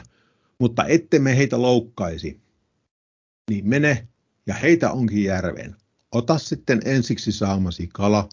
Mutta 0.59 0.85
ette 0.85 1.19
me 1.19 1.37
heitä 1.37 1.61
loukkaisi, 1.61 2.41
niin 3.49 3.69
mene 3.69 4.07
ja 4.47 4.53
heitä 4.53 4.91
onkin 4.91 5.23
järveen. 5.23 5.75
Ota 6.11 6.37
sitten 6.37 6.81
ensiksi 6.85 7.31
saamasi 7.31 7.89
kala, 7.93 8.29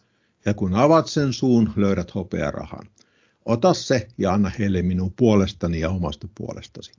ja 0.47 0.55
kun 0.55 0.75
avaat 0.75 1.07
sen 1.07 1.33
suun, 1.33 1.73
löydät 1.77 2.15
hopearahan. 2.15 2.87
Ota 3.45 3.75
se 3.75 4.09
ja 4.19 4.33
anna 4.33 4.51
heille 4.59 4.83
minun 4.83 5.13
puolestani 5.17 5.81
ja 5.81 5.91
omasta 5.91 6.29
puolestasi. 6.35 6.93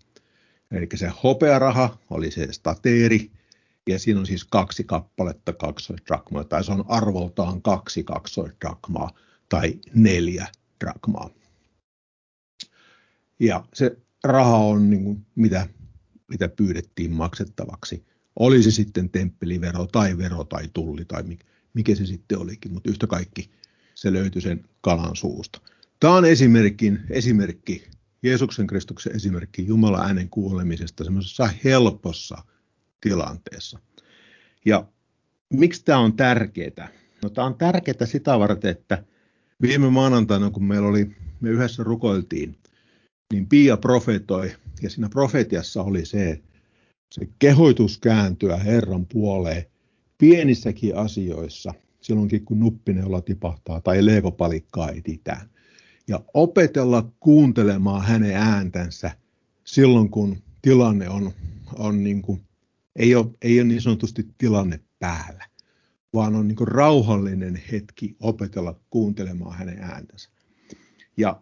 Eli 0.71 0.87
se 0.95 1.11
hopearaha 1.23 1.97
oli 2.09 2.31
se 2.31 2.53
stateeri, 2.53 3.31
ja 3.89 3.99
siinä 3.99 4.19
on 4.19 4.25
siis 4.25 4.43
kaksi 4.43 4.83
kappaletta 4.83 5.53
kaksoisdrakmaa, 5.53 6.43
tai 6.43 6.63
se 6.63 6.71
on 6.71 6.85
arvoltaan 6.87 7.61
kaksi 7.61 8.03
kaksoisdrakmaa 8.03 9.11
tai 9.49 9.79
neljä 9.93 10.47
drakmaa. 10.83 11.29
Ja 13.39 13.65
se 13.73 13.97
raha 14.23 14.57
on 14.57 14.89
niin 14.89 15.03
kuin 15.03 15.25
mitä, 15.35 15.67
mitä 16.27 16.49
pyydettiin 16.49 17.11
maksettavaksi. 17.11 18.05
Oli 18.39 18.63
se 18.63 18.71
sitten 18.71 19.09
temppelivero 19.09 19.87
tai 19.91 20.17
vero 20.17 20.43
tai 20.43 20.69
tulli 20.73 21.05
tai 21.05 21.23
mikä 21.23 21.45
se 21.95 22.05
sitten 22.05 22.39
olikin, 22.39 22.73
mutta 22.73 22.89
yhtä 22.89 23.07
kaikki 23.07 23.49
se 23.95 24.13
löytyi 24.13 24.41
sen 24.41 24.65
kalan 24.81 25.15
suusta. 25.15 25.61
Tämä 25.99 26.13
on 26.13 26.25
esimerkki, 26.25 26.93
esimerkki 27.09 27.87
Jeesuksen 28.23 28.67
Kristuksen 28.67 29.15
esimerkki 29.15 29.67
Jumalan 29.67 30.05
äänen 30.05 30.29
kuulemisesta 30.29 31.03
semmoisessa 31.03 31.49
helpossa 31.63 32.37
tilanteessa. 33.01 33.79
Ja 34.65 34.87
miksi 35.53 35.85
tämä 35.85 35.99
on 35.99 36.13
tärkeää? 36.13 36.89
No 37.23 37.29
tämä 37.29 37.47
on 37.47 37.55
tärkeää 37.55 38.05
sitä 38.05 38.39
varten, 38.39 38.71
että 38.71 39.03
viime 39.61 39.89
maanantaina, 39.89 40.51
kun 40.51 40.65
meillä 40.65 40.87
oli, 40.87 41.15
me 41.41 41.49
yhdessä 41.49 41.83
rukoiltiin, 41.83 42.57
niin 43.33 43.49
Pia 43.49 43.77
profetoi, 43.77 44.51
ja 44.81 44.89
siinä 44.89 45.09
profetiassa 45.09 45.83
oli 45.83 46.05
se, 46.05 46.41
se 47.11 47.27
kehoitus 47.39 47.97
kääntyä 47.97 48.57
Herran 48.57 49.05
puoleen 49.05 49.65
pienissäkin 50.17 50.97
asioissa, 50.97 51.73
silloinkin 52.01 52.45
kun 52.45 52.59
nuppineulla 52.59 53.21
tipahtaa 53.21 53.81
tai 53.81 54.05
leekopalikkaa 54.05 54.89
etitään. 54.89 55.49
Ja 56.07 56.23
opetella 56.33 57.11
kuuntelemaan 57.19 58.05
hänen 58.05 58.35
ääntänsä 58.35 59.11
silloin, 59.63 60.09
kun 60.09 60.37
tilanne 60.61 61.09
on, 61.09 61.31
on 61.77 62.03
niin 62.03 62.21
kuin, 62.21 62.41
ei, 62.95 63.15
ole, 63.15 63.25
ei 63.41 63.59
ole 63.59 63.67
niin 63.67 63.81
sanotusti 63.81 64.27
tilanne 64.37 64.79
päällä, 64.99 65.45
vaan 66.13 66.35
on 66.35 66.47
niin 66.47 66.67
rauhallinen 66.67 67.61
hetki 67.71 68.15
opetella 68.19 68.79
kuuntelemaan 68.89 69.57
hänen 69.57 69.79
ääntänsä. 69.79 70.29
Ja 71.17 71.41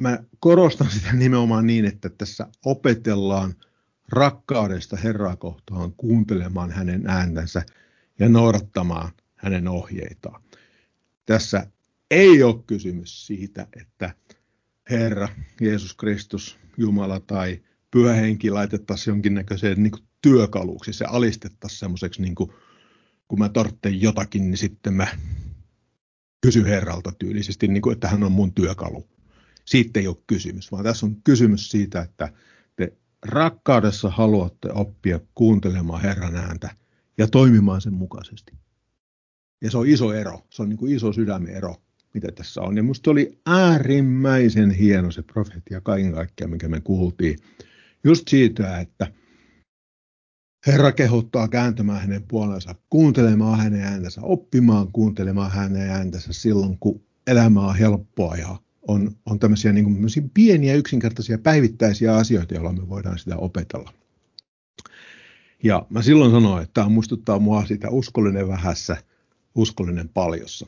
mä 0.00 0.24
korostan 0.40 0.90
sitä 0.90 1.12
nimenomaan 1.12 1.66
niin, 1.66 1.84
että 1.84 2.08
tässä 2.08 2.48
opetellaan 2.64 3.54
rakkaudesta 4.08 4.96
Herraa 4.96 5.36
kohtaan 5.36 5.92
kuuntelemaan 5.92 6.70
hänen 6.70 7.06
ääntänsä 7.06 7.62
ja 8.18 8.28
noudattamaan 8.28 9.12
hänen 9.36 9.68
ohjeitaan. 9.68 10.42
Tässä 11.26 11.66
ei 12.10 12.42
ole 12.42 12.62
kysymys 12.66 13.26
siitä, 13.26 13.66
että 13.80 14.14
Herra, 14.90 15.28
Jeesus 15.60 15.94
Kristus, 15.94 16.58
Jumala 16.76 17.20
tai 17.20 17.62
pyhä 17.90 18.12
henki 18.12 18.50
laitettaisiin 18.50 19.12
jonkinnäköiseen 19.12 19.82
niin 19.82 19.90
kuin 19.90 20.04
työkaluksi. 20.22 20.92
Se 20.92 21.04
alistettaisiin 21.04 21.78
semmoiseksi, 21.78 22.22
niin 22.22 22.34
kuin, 22.34 22.50
kun 23.28 23.38
mä 23.38 23.48
tarvitsen 23.48 24.02
jotakin, 24.02 24.50
niin 24.50 24.58
sitten 24.58 24.94
mä 24.94 25.06
kysyn 26.40 26.66
Herralta 26.66 27.12
tyylisesti, 27.12 27.68
niin 27.68 27.82
kuin, 27.82 27.92
että 27.92 28.08
hän 28.08 28.22
on 28.22 28.32
mun 28.32 28.54
työkalu. 28.54 29.08
Siitä 29.64 30.00
ei 30.00 30.08
ole 30.08 30.16
kysymys, 30.26 30.72
vaan 30.72 30.84
tässä 30.84 31.06
on 31.06 31.16
kysymys 31.24 31.70
siitä, 31.70 32.02
että 32.02 32.32
rakkaudessa 33.24 34.10
haluatte 34.10 34.72
oppia 34.72 35.20
kuuntelemaan 35.34 36.02
Herran 36.02 36.36
ääntä 36.36 36.70
ja 37.18 37.28
toimimaan 37.28 37.80
sen 37.80 37.94
mukaisesti. 37.94 38.52
Ja 39.62 39.70
se 39.70 39.78
on 39.78 39.86
iso 39.86 40.12
ero, 40.12 40.42
se 40.50 40.62
on 40.62 40.68
niin 40.68 40.76
kuin 40.76 40.94
iso 40.94 41.12
sydämen 41.12 41.54
ero, 41.54 41.76
mitä 42.14 42.32
tässä 42.32 42.62
on. 42.62 42.76
Ja 42.76 42.82
minusta 42.82 43.10
oli 43.10 43.38
äärimmäisen 43.46 44.70
hieno 44.70 45.10
se 45.10 45.22
profetia 45.22 45.80
kaiken 45.80 46.12
kaikkiaan, 46.12 46.50
mikä 46.50 46.68
me 46.68 46.80
kuultiin. 46.80 47.38
Just 48.04 48.28
siitä, 48.28 48.80
että 48.80 49.12
Herra 50.66 50.92
kehottaa 50.92 51.48
kääntämään 51.48 52.00
hänen 52.00 52.22
puolensa, 52.22 52.74
kuuntelemaan 52.90 53.58
hänen 53.58 53.80
ääntänsä, 53.80 54.20
oppimaan 54.22 54.92
kuuntelemaan 54.92 55.50
hänen 55.50 55.90
ääntänsä 55.90 56.32
silloin, 56.32 56.78
kun 56.78 57.00
elämä 57.26 57.60
on 57.60 57.76
helppoa 57.76 58.36
ja 58.36 58.56
on, 58.88 59.16
on 59.26 59.38
tämmöisiä 59.38 59.72
niin 59.72 59.84
kuin 59.84 60.30
pieniä 60.34 60.74
yksinkertaisia 60.74 61.38
päivittäisiä 61.38 62.16
asioita, 62.16 62.54
joilla 62.54 62.72
me 62.72 62.88
voidaan 62.88 63.18
sitä 63.18 63.36
opetella. 63.36 63.92
Ja 65.62 65.86
mä 65.90 66.02
silloin 66.02 66.30
sanoin, 66.30 66.62
että 66.62 66.74
tämä 66.74 66.88
muistuttaa 66.88 67.38
mua 67.38 67.66
siitä 67.66 67.90
uskollinen 67.90 68.48
vähässä, 68.48 68.96
uskollinen 69.54 70.08
paljossa. 70.08 70.66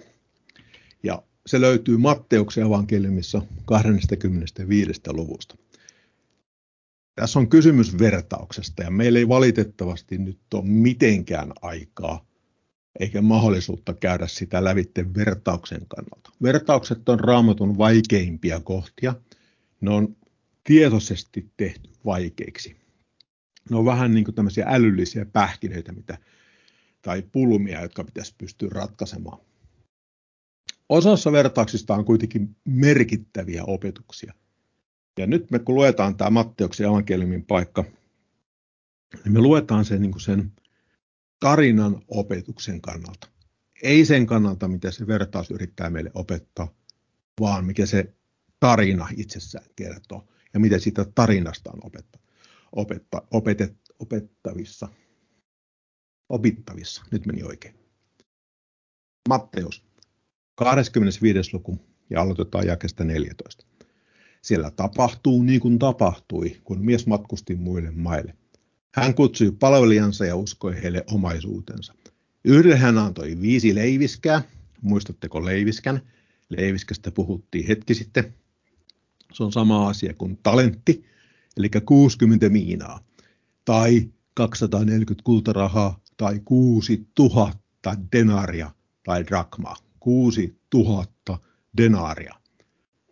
Ja 1.02 1.23
se 1.46 1.61
löytyy 1.61 1.96
Matteuksen 1.96 2.66
evankeliumissa 2.66 3.42
25. 3.64 5.00
luvusta. 5.06 5.56
Tässä 7.14 7.38
on 7.38 7.49
kysymys 7.49 7.99
vertauksesta 7.99 8.82
ja 8.82 8.90
meillä 8.90 9.18
ei 9.18 9.28
valitettavasti 9.28 10.18
nyt 10.18 10.40
ole 10.54 10.64
mitenkään 10.64 11.52
aikaa 11.62 12.26
eikä 13.00 13.22
mahdollisuutta 13.22 13.94
käydä 13.94 14.26
sitä 14.26 14.64
lävitte 14.64 15.14
vertauksen 15.14 15.86
kannalta. 15.88 16.30
Vertaukset 16.42 17.08
on 17.08 17.20
raamatun 17.20 17.78
vaikeimpia 17.78 18.60
kohtia. 18.60 19.14
Ne 19.80 19.90
on 19.90 20.16
tietoisesti 20.64 21.50
tehty 21.56 21.90
vaikeiksi. 22.04 22.76
Ne 23.70 23.76
on 23.76 23.84
vähän 23.84 24.14
niin 24.14 24.24
kuin 24.24 24.34
tämmöisiä 24.34 24.66
älyllisiä 24.68 25.24
pähkinöitä 25.24 25.92
mitä, 25.92 26.18
tai 27.02 27.22
pulmia, 27.32 27.82
jotka 27.82 28.04
pitäisi 28.04 28.34
pystyä 28.38 28.68
ratkaisemaan. 28.72 29.38
Osassa 30.88 31.32
vertauksista 31.32 31.94
on 31.94 32.04
kuitenkin 32.04 32.56
merkittäviä 32.64 33.64
opetuksia– 33.64 34.32
ja 35.18 35.26
nyt 35.26 35.50
me 35.50 35.58
kun 35.58 35.74
luetaan 35.74 36.16
tämä 36.16 36.30
Matteuksen 36.30 36.86
evankeliumin 36.86 37.44
paikka, 37.44 37.84
niin 39.24 39.32
me 39.32 39.40
luetaan 39.40 39.84
sen, 39.84 40.02
niin 40.02 40.20
sen 40.20 40.52
tarinan 41.40 42.02
opetuksen 42.09 42.81
kannalta. 42.81 43.28
Ei 43.83 44.05
sen 44.05 44.26
kannalta, 44.26 44.69
mitä 44.69 44.90
se 44.90 45.07
vertaus 45.07 45.50
yrittää 45.50 45.90
meille 45.90 46.11
opettaa, 46.14 46.75
vaan 47.40 47.64
mikä 47.64 47.87
se 47.87 48.14
tarina 48.61 49.09
itsessään 49.16 49.66
kertoo 49.76 50.28
ja 50.55 50.61
miten 50.61 50.81
siitä 50.81 51.07
tarinasta 51.14 51.71
on 51.71 51.81
opetta, 51.83 52.19
opetta, 52.73 53.23
opetet, 53.31 53.76
opettavissa. 53.99 54.88
Opittavissa, 56.28 57.02
nyt 57.11 57.26
meni 57.26 57.43
oikein. 57.43 57.75
Matteus, 59.28 59.85
25. 60.55 61.50
luku 61.52 61.78
ja 62.11 62.21
aloitetaan 62.21 62.66
jakesta 62.66 63.05
14. 63.05 63.66
Siellä 64.43 64.71
tapahtuu 64.71 65.43
niin 65.43 65.61
kuin 65.61 65.78
tapahtui, 65.78 66.61
kun 66.64 66.85
mies 66.85 67.07
matkusti 67.07 67.57
muille 67.57 67.90
maille. 67.90 68.35
Hän 68.96 69.14
kutsui 69.14 69.50
palvelijansa 69.50 70.26
ja 70.26 70.36
uskoi 70.36 70.82
heille 70.82 71.04
omaisuutensa. 71.10 71.94
Yhdelle 72.44 72.76
hän 72.76 72.98
antoi 72.98 73.40
viisi 73.40 73.74
leiviskää. 73.74 74.42
Muistatteko 74.82 75.44
leiviskän? 75.44 76.00
Leiviskästä 76.48 77.10
puhuttiin 77.10 77.66
hetki 77.66 77.94
sitten. 77.94 78.34
Se 79.32 79.42
on 79.42 79.52
sama 79.52 79.88
asia 79.88 80.14
kuin 80.14 80.38
talentti. 80.42 81.04
eli 81.56 81.70
60 81.86 82.48
miinaa, 82.48 83.00
tai 83.64 84.08
240 84.34 85.24
kultarahaa, 85.24 86.00
tai 86.16 86.40
6000 86.44 87.96
denaria 88.12 88.70
tai 89.04 89.26
drakmaa. 89.26 89.76
6000 90.00 91.38
denaria. 91.76 92.34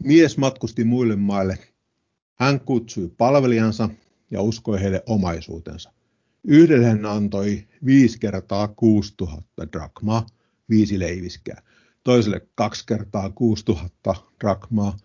Mies 0.03 0.39
matkusti 0.39 0.85
muille 0.85 1.17
maille. 1.17 1.59
Hän 2.35 2.61
kutsui 2.61 3.09
palvelijansa 3.19 3.89
ja 4.31 4.43
uskoi 4.43 4.81
heille 4.81 5.03
omaisuutensa. 5.07 5.93
Yhdelle 6.45 6.87
hän 6.87 7.07
antoi 7.07 7.65
viisi 7.85 8.19
kertaa 8.19 8.69
6000 8.69 9.73
drakmaa, 9.73 10.27
viisi 10.69 10.99
leiviskää. 10.99 11.63
Toiselle 12.05 12.49
kaksi 12.55 12.87
kertaa 12.87 13.31
6000 13.31 14.15
drakmaa 14.41 14.97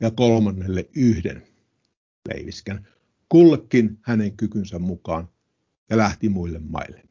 ja 0.00 0.10
kolmannelle 0.10 0.88
yhden 0.96 1.42
leiviskän. 2.28 2.88
Kullekin 3.28 3.98
hänen 4.02 4.36
kykynsä 4.36 4.78
mukaan 4.78 5.28
ja 5.90 5.96
lähti 5.96 6.28
muille 6.28 6.58
maille. 6.58 7.02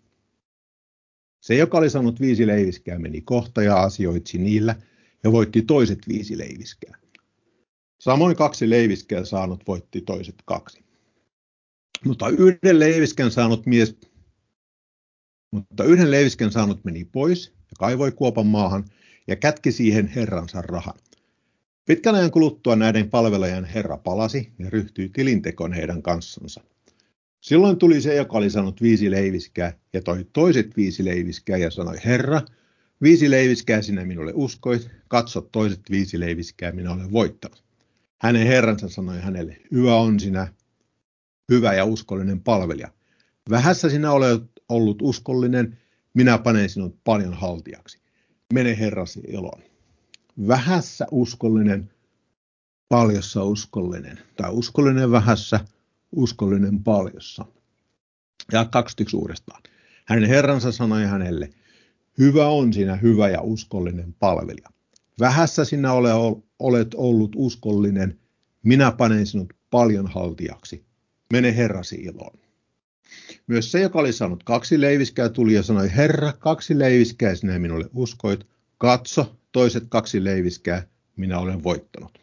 Se, 1.42 1.56
joka 1.56 1.78
oli 1.78 1.90
saanut 1.90 2.20
viisi 2.20 2.48
leiviskää, 2.48 3.00
meni 3.00 3.22
kohta 3.22 3.64
ja 3.64 3.82
asioitsi 3.82 4.38
niillä 4.38 4.76
ja 5.24 5.32
voitti 5.32 5.62
toiset 5.62 6.00
viisi 6.08 6.38
leiviskää. 6.38 6.98
Samoin 8.00 8.36
kaksi 8.36 8.70
leiviskää 8.70 9.26
saanut 9.26 9.64
voitti 9.68 10.02
toiset 10.02 10.36
kaksi. 10.46 10.85
Mutta 12.04 12.30
yhden 12.30 12.80
leiviskän 12.80 13.32
saanut 13.32 13.66
mies, 13.66 13.98
mutta 15.52 15.84
yhden 15.84 16.12
leiviskän 16.12 16.52
saanut 16.52 16.84
meni 16.86 17.06
pois 17.06 17.48
ja 17.48 17.75
kaivoi 17.80 18.12
kuopan 18.12 18.48
maahan 18.48 18.86
ja 19.28 19.36
kätki 19.36 19.72
siihen 19.72 20.08
herransa 20.08 20.62
rahan. 20.62 21.00
Pitkän 21.86 22.16
ajan 22.16 22.32
kuluttua 22.32 22.75
näiden 22.75 23.10
palvelijan 23.10 23.66
herra 23.66 23.98
palasi 23.98 24.52
ja 24.60 24.70
ryhtyi 24.70 25.10
tilintekoon 25.10 25.74
heidän 25.74 26.02
kanssansa. 26.02 26.62
Silloin 27.42 27.78
tuli 27.78 28.02
se, 28.02 28.16
joka 28.16 28.38
oli 28.38 28.50
saanut 28.50 28.82
viisi 28.82 29.12
leiviskää 29.12 29.74
ja 29.94 30.02
toi 30.02 30.25
toiset 30.34 30.78
viisi 30.78 31.06
leiviskää 31.06 31.58
ja 31.58 31.72
sanoi, 31.72 31.98
Herra, 32.06 32.42
viisi 33.02 33.32
leiviskää 33.32 33.82
sinä 33.82 34.06
minulle 34.06 34.32
uskoit, 34.36 34.90
katso 35.08 35.42
toiset 35.42 35.82
viisi 35.90 36.20
leiviskää 36.20 36.72
minä 36.72 36.92
olen 36.92 37.12
voittanut. 37.12 37.64
Hänen 38.22 38.48
herransa 38.48 38.90
sanoi 38.90 39.20
hänelle, 39.20 39.58
hyvä 39.72 39.96
on 39.96 40.20
sinä, 40.20 40.54
hyvä 41.52 41.74
ja 41.74 41.86
uskollinen 41.86 42.42
palvelija. 42.42 42.88
Vähässä 43.50 43.90
sinä 43.90 44.12
olet 44.12 44.44
ollut 44.70 45.02
uskollinen, 45.02 45.78
minä 46.14 46.38
panen 46.38 46.70
sinut 46.70 47.00
paljon 47.04 47.34
haltiaksi. 47.34 48.00
Mene 48.54 48.80
herrasi 48.80 49.20
iloon. 49.28 49.62
Vähässä 50.48 51.08
uskollinen, 51.12 51.92
paljossa 52.90 53.44
uskollinen. 53.44 54.20
Tai 54.36 54.52
uskollinen 54.52 55.12
vähässä, 55.12 55.60
uskollinen 56.12 56.84
paljossa. 56.84 57.46
Ja 58.52 58.66
21 58.66 59.18
uudestaan. 59.18 59.62
Hänen 60.06 60.30
herransa 60.30 60.72
sanoi 60.72 61.04
hänelle, 61.04 61.50
hyvä 62.18 62.48
on 62.48 62.74
sinä 62.74 62.96
hyvä 62.96 63.30
ja 63.30 63.42
uskollinen 63.42 64.16
palvelija. 64.20 64.70
Vähässä 65.20 65.66
sinä 65.66 65.90
olet 66.60 66.94
ollut 66.96 67.32
uskollinen, 67.36 68.20
minä 68.64 68.92
panen 68.92 69.28
sinut 69.28 69.54
paljon 69.70 70.08
haltiaksi. 70.08 70.86
Mene 71.34 71.55
herrasi 71.55 71.96
iloon. 71.96 72.39
Myös 73.48 73.72
se, 73.72 73.82
joka 73.82 74.00
oli 74.00 74.13
saanut 74.13 74.44
kaksi 74.44 74.82
leiviskää, 74.82 75.29
tuli 75.29 75.53
ja 75.53 75.63
sanoi, 75.63 75.91
Herra, 75.96 76.34
kaksi 76.34 76.79
leiviskää 76.79 77.36
sinä 77.36 77.60
minulle 77.60 77.89
uskoit. 77.94 78.48
Katso, 78.77 79.36
toiset 79.51 79.84
kaksi 79.89 80.24
leiviskää, 80.24 80.88
minä 81.15 81.39
olen 81.39 81.63
voittanut. 81.63 82.20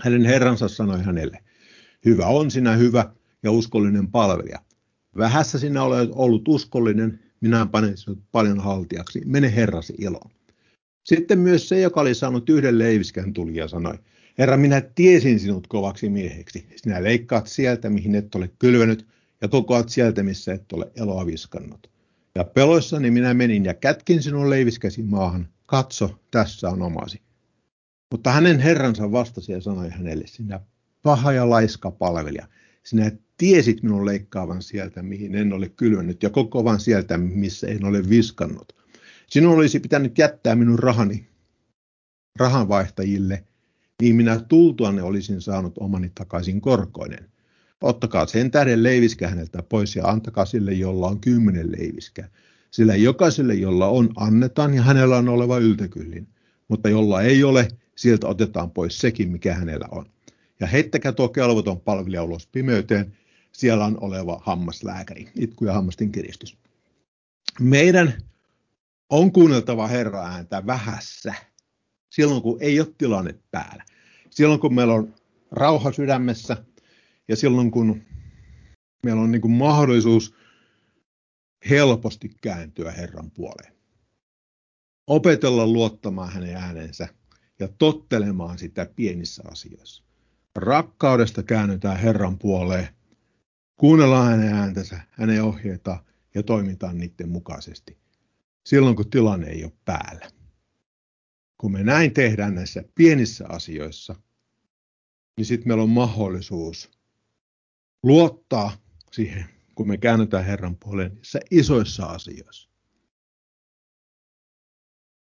Hänen 0.00 0.24
herransa 0.24 0.68
sanoi 0.68 1.02
hänelle, 1.02 1.38
Hyvä 2.04 2.26
on 2.26 2.50
sinä 2.50 2.72
hyvä 2.72 3.12
ja 3.42 3.50
uskollinen 3.50 4.08
palvelija. 4.08 4.58
Vähässä 5.16 5.58
sinä 5.58 5.82
olet 5.82 6.10
ollut 6.12 6.48
uskollinen, 6.48 7.20
minä 7.40 7.66
panen 7.66 7.96
sinut 7.96 8.18
paljon 8.32 8.60
haltiaksi. 8.60 9.22
Mene 9.24 9.54
herrasi 9.54 9.94
iloon. 9.98 10.30
Sitten 11.04 11.38
myös 11.38 11.68
se, 11.68 11.80
joka 11.80 12.00
oli 12.00 12.14
saanut 12.14 12.50
yhden 12.50 12.78
leiviskän, 12.78 13.32
tuli 13.32 13.56
ja 13.56 13.68
sanoi, 13.68 13.98
Herra, 14.38 14.56
minä 14.56 14.80
tiesin 14.80 15.40
sinut 15.40 15.66
kovaksi 15.66 16.08
mieheksi. 16.08 16.66
Sinä 16.76 17.02
leikkaat 17.02 17.46
sieltä, 17.46 17.90
mihin 17.90 18.14
et 18.14 18.34
ole 18.34 18.50
kylvänyt, 18.58 19.06
ja 19.40 19.48
kokoat 19.48 19.88
sieltä, 19.88 20.22
missä 20.22 20.52
et 20.52 20.72
ole 20.72 20.92
eloa 20.96 21.26
viskannut. 21.26 21.90
Ja 22.34 22.44
peloissani 22.44 23.10
minä 23.10 23.34
menin 23.34 23.64
ja 23.64 23.74
kätkin 23.74 24.22
sinun 24.22 24.50
leiviskäsi 24.50 25.02
maahan. 25.02 25.48
Katso, 25.66 26.20
tässä 26.30 26.68
on 26.68 26.82
omasi. 26.82 27.22
Mutta 28.10 28.32
hänen 28.32 28.58
herransa 28.58 29.12
vastasi 29.12 29.52
ja 29.52 29.60
sanoi 29.60 29.90
hänelle, 29.90 30.26
sinä 30.26 30.60
paha 31.02 31.32
ja 31.32 31.50
laiska 31.50 31.90
palvelija. 31.90 32.48
Sinä 32.84 33.12
tiesit 33.36 33.82
minun 33.82 34.06
leikkaavan 34.06 34.62
sieltä, 34.62 35.02
mihin 35.02 35.34
en 35.34 35.52
ole 35.52 35.68
kylvänyt, 35.68 36.22
ja 36.22 36.30
kokoavan 36.30 36.80
sieltä, 36.80 37.18
missä 37.18 37.66
en 37.66 37.84
ole 37.84 38.08
viskannut. 38.08 38.72
Sinun 39.26 39.54
olisi 39.54 39.80
pitänyt 39.80 40.18
jättää 40.18 40.54
minun 40.54 40.78
rahani 40.78 41.28
rahanvaihtajille, 42.38 43.44
niin 44.02 44.16
minä 44.16 44.40
tultuanne 44.48 45.02
olisin 45.02 45.40
saanut 45.40 45.78
omani 45.78 46.10
takaisin 46.14 46.60
korkoinen. 46.60 47.30
Ottakaa 47.80 48.26
sen 48.26 48.50
tähden 48.50 48.82
leiviskä 48.82 49.28
häneltä 49.28 49.62
pois 49.62 49.96
ja 49.96 50.04
antakaa 50.04 50.44
sille, 50.44 50.72
jolla 50.72 51.06
on 51.06 51.20
kymmenen 51.20 51.72
leiviskä. 51.72 52.28
Sillä 52.70 52.96
jokaiselle, 52.96 53.54
jolla 53.54 53.88
on, 53.88 54.08
annetaan 54.16 54.74
ja 54.74 54.82
hänellä 54.82 55.16
on 55.16 55.28
oleva 55.28 55.58
yltäkyllin. 55.58 56.28
Mutta 56.68 56.88
jolla 56.88 57.22
ei 57.22 57.44
ole, 57.44 57.68
sieltä 57.96 58.26
otetaan 58.26 58.70
pois 58.70 58.98
sekin, 58.98 59.30
mikä 59.30 59.54
hänellä 59.54 59.88
on 59.90 60.06
ja 60.60 60.66
heittäkää 60.66 61.12
tuo 61.12 61.28
kelvoton 61.28 61.80
palvelija 61.80 62.22
ulos 62.22 62.46
pimeyteen, 62.46 63.16
siellä 63.52 63.84
on 63.84 63.98
oleva 64.00 64.42
hammaslääkäri, 64.44 65.28
itku 65.34 65.64
ja 65.64 65.72
hammastin 65.72 66.12
kiristys. 66.12 66.58
Meidän 67.60 68.14
on 69.10 69.32
kuunneltava 69.32 69.86
Herra 69.86 70.26
ääntä 70.26 70.66
vähässä, 70.66 71.34
silloin 72.10 72.42
kun 72.42 72.56
ei 72.60 72.80
ole 72.80 72.94
tilanne 72.98 73.34
päällä. 73.50 73.84
Silloin 74.30 74.60
kun 74.60 74.74
meillä 74.74 74.94
on 74.94 75.14
rauha 75.50 75.92
sydämessä 75.92 76.64
ja 77.28 77.36
silloin 77.36 77.70
kun 77.70 78.02
meillä 79.02 79.22
on 79.22 79.30
niin 79.30 79.42
kuin 79.42 79.52
mahdollisuus 79.52 80.34
helposti 81.70 82.30
kääntyä 82.40 82.90
Herran 82.90 83.30
puoleen. 83.30 83.72
Opetella 85.06 85.66
luottamaan 85.66 86.32
hänen 86.32 86.56
äänensä 86.56 87.08
ja 87.58 87.68
tottelemaan 87.68 88.58
sitä 88.58 88.86
pienissä 88.96 89.42
asioissa. 89.50 90.04
Rakkaudesta 90.56 91.42
käännytään 91.42 91.96
Herran 91.96 92.38
puoleen. 92.38 92.88
Kuunnellaan 93.76 94.30
hänen 94.30 94.54
ääntänsä, 94.54 95.00
hänen 95.10 95.42
ohjeita 95.42 96.04
ja 96.34 96.42
toimitaan 96.42 96.98
niiden 96.98 97.28
mukaisesti. 97.28 97.98
Silloin 98.66 98.96
kun 98.96 99.10
tilanne 99.10 99.46
ei 99.46 99.64
ole 99.64 99.72
päällä. 99.84 100.37
Kun 101.58 101.72
me 101.72 101.84
näin 101.84 102.14
tehdään 102.14 102.54
näissä 102.54 102.84
pienissä 102.94 103.46
asioissa, 103.48 104.14
niin 105.36 105.46
sitten 105.46 105.68
meillä 105.68 105.82
on 105.82 105.90
mahdollisuus 105.90 106.90
luottaa 108.02 108.76
siihen, 109.12 109.44
kun 109.74 109.88
me 109.88 109.96
käännytään 109.96 110.44
Herran 110.44 110.76
puoleen 110.76 111.14
niissä 111.14 111.40
isoissa 111.50 112.06
asioissa. 112.06 112.68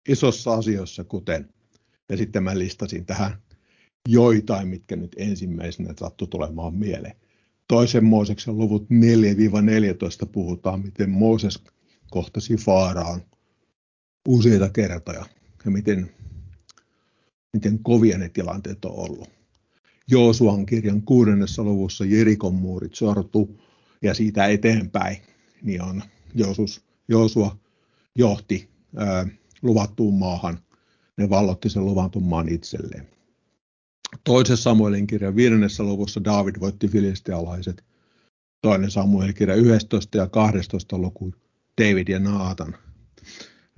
Isossa 0.08 0.54
asioissa, 0.54 1.04
kuten, 1.04 1.54
ja 2.08 2.16
sitten 2.16 2.42
mä 2.42 2.58
listasin 2.58 3.06
tähän 3.06 3.42
joitain, 4.08 4.68
mitkä 4.68 4.96
nyt 4.96 5.16
ensimmäisenä 5.18 5.94
sattu 6.00 6.26
tulemaan 6.26 6.74
mieleen. 6.74 7.16
Toisen 7.68 8.04
Mooseksen 8.04 8.58
luvut 8.58 8.82
4-14 8.84 10.28
puhutaan, 10.32 10.80
miten 10.80 11.10
Mooses 11.10 11.64
kohtasi 12.10 12.56
Faaraan 12.56 13.22
useita 14.28 14.70
kertoja 14.70 15.26
ja 15.68 15.72
miten, 15.72 16.10
miten 17.52 17.78
kovia 17.82 18.18
ne 18.18 18.28
tilanteet 18.28 18.84
on 18.84 18.94
ollut. 18.94 19.28
Joosuan 20.10 20.66
kirjan 20.66 21.02
kuudennessa 21.02 21.62
luvussa 21.62 22.04
Jerikon 22.04 22.54
muurit 22.54 22.94
sortu 22.94 23.60
ja 24.02 24.14
siitä 24.14 24.46
eteenpäin 24.46 25.16
niin 25.62 25.82
on 25.82 26.02
Joosus, 26.34 26.84
Joosua 27.08 27.56
johti 28.16 28.68
ää, 28.96 29.26
luvattuun 29.62 30.18
maahan. 30.18 30.58
Ne 31.16 31.30
vallotti 31.30 31.70
sen 31.70 31.84
luvatun 31.84 32.22
maan 32.22 32.48
itselleen. 32.48 33.08
Toisessa 34.24 34.62
Samuelin 34.62 35.06
kirjan 35.06 35.36
viidennessä 35.36 35.82
luvussa 35.82 36.24
David 36.24 36.54
voitti 36.60 36.88
filistealaiset. 36.88 37.84
Toinen 38.62 38.90
Samuelin 38.90 39.34
kirja 39.34 39.54
11 39.54 40.18
ja 40.18 40.26
12 40.26 40.98
luku 40.98 41.34
David 41.80 42.08
ja 42.08 42.18
Naatan. 42.18 42.74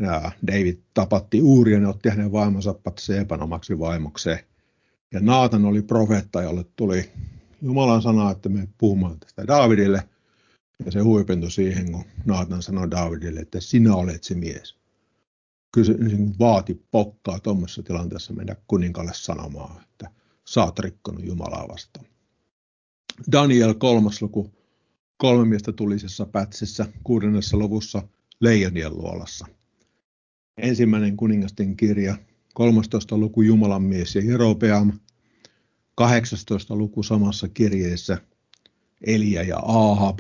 Ja 0.01 0.33
David 0.47 0.79
tapatti 0.95 1.43
Uurien 1.43 1.83
ja 1.83 1.89
otti 1.89 2.09
hänen 2.09 2.33
vaimonsa 2.33 2.75
Patseepan 2.75 3.43
omaksi 3.43 3.79
vaimokseen. 3.79 4.39
Ja 5.13 5.21
Naatan 5.21 5.65
oli 5.65 5.83
profeetta, 5.83 6.43
jolle 6.43 6.65
tuli 6.77 7.11
Jumalan 7.63 8.03
sana, 8.03 8.31
että 8.31 8.49
me 8.49 8.69
puhumaan 8.79 9.21
tästä 9.21 9.47
Davidille. 9.47 10.09
Ja 10.85 10.93
se 10.93 11.01
huipentui 11.01 11.51
siihen, 11.51 11.93
kun 11.93 12.05
Naatan 12.25 12.63
sanoi 12.63 12.91
Davidille, 12.91 13.41
että 13.41 13.61
sinä 13.61 13.95
olet 13.95 14.25
se 14.25 14.35
mies. 14.35 14.77
Kyllä 15.75 15.87
se 15.87 15.95
vaati 16.39 16.85
pokkaa 16.91 17.41
tuommoisessa 17.41 17.83
tilanteessa 17.83 18.33
mennä 18.33 18.57
kuninkalle 18.67 19.13
sanomaan, 19.15 19.83
että 19.83 20.11
sä 20.49 20.65
oot 20.65 20.79
rikkonut 20.79 21.25
Jumalaa 21.25 21.69
vastaan. 21.69 22.07
Daniel 23.33 23.75
kolmas 23.75 24.23
luku 24.23 24.51
kolme 25.17 25.45
miestä 25.45 25.73
tulisessa 25.73 26.27
pätsissä 26.27 26.87
kuudennessa 27.05 27.57
luvussa 27.57 28.03
Leijonien 28.41 28.97
luolassa. 28.97 29.47
Ensimmäinen 30.59 31.17
kuningasten 31.17 31.77
kirja, 31.77 32.17
13. 32.55 33.19
luku 33.19 33.43
Jumalan 33.43 33.83
mies 33.83 34.15
ja 34.15 34.25
Jerobeam, 34.25 34.93
18. 35.95 36.77
luku 36.77 37.03
samassa 37.03 37.49
kirjeessä 37.49 38.19
Elia 39.07 39.43
ja 39.43 39.59
Ahab, 39.63 40.19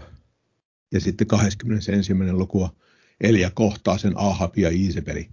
ja 0.92 1.00
sitten 1.00 1.26
21. 1.26 2.14
lukua 2.32 2.76
Elia 3.20 3.50
kohtaa 3.50 3.98
sen 3.98 4.12
Ahab 4.16 4.58
ja 4.58 4.70
Iisebeli. 4.70 5.28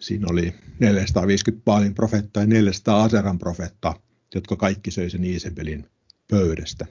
Siinä 0.00 0.26
oli 0.30 0.54
450 0.80 1.64
Baalin 1.64 1.94
profettaa 1.94 2.42
ja 2.42 2.46
400 2.46 3.02
Aseran 3.04 3.38
profettaa, 3.38 4.02
jotka 4.34 4.56
kaikki 4.56 4.90
söi 4.90 5.10
sen 5.10 5.24
Iisebelin 5.24 5.86
pöydästä. 6.30 6.86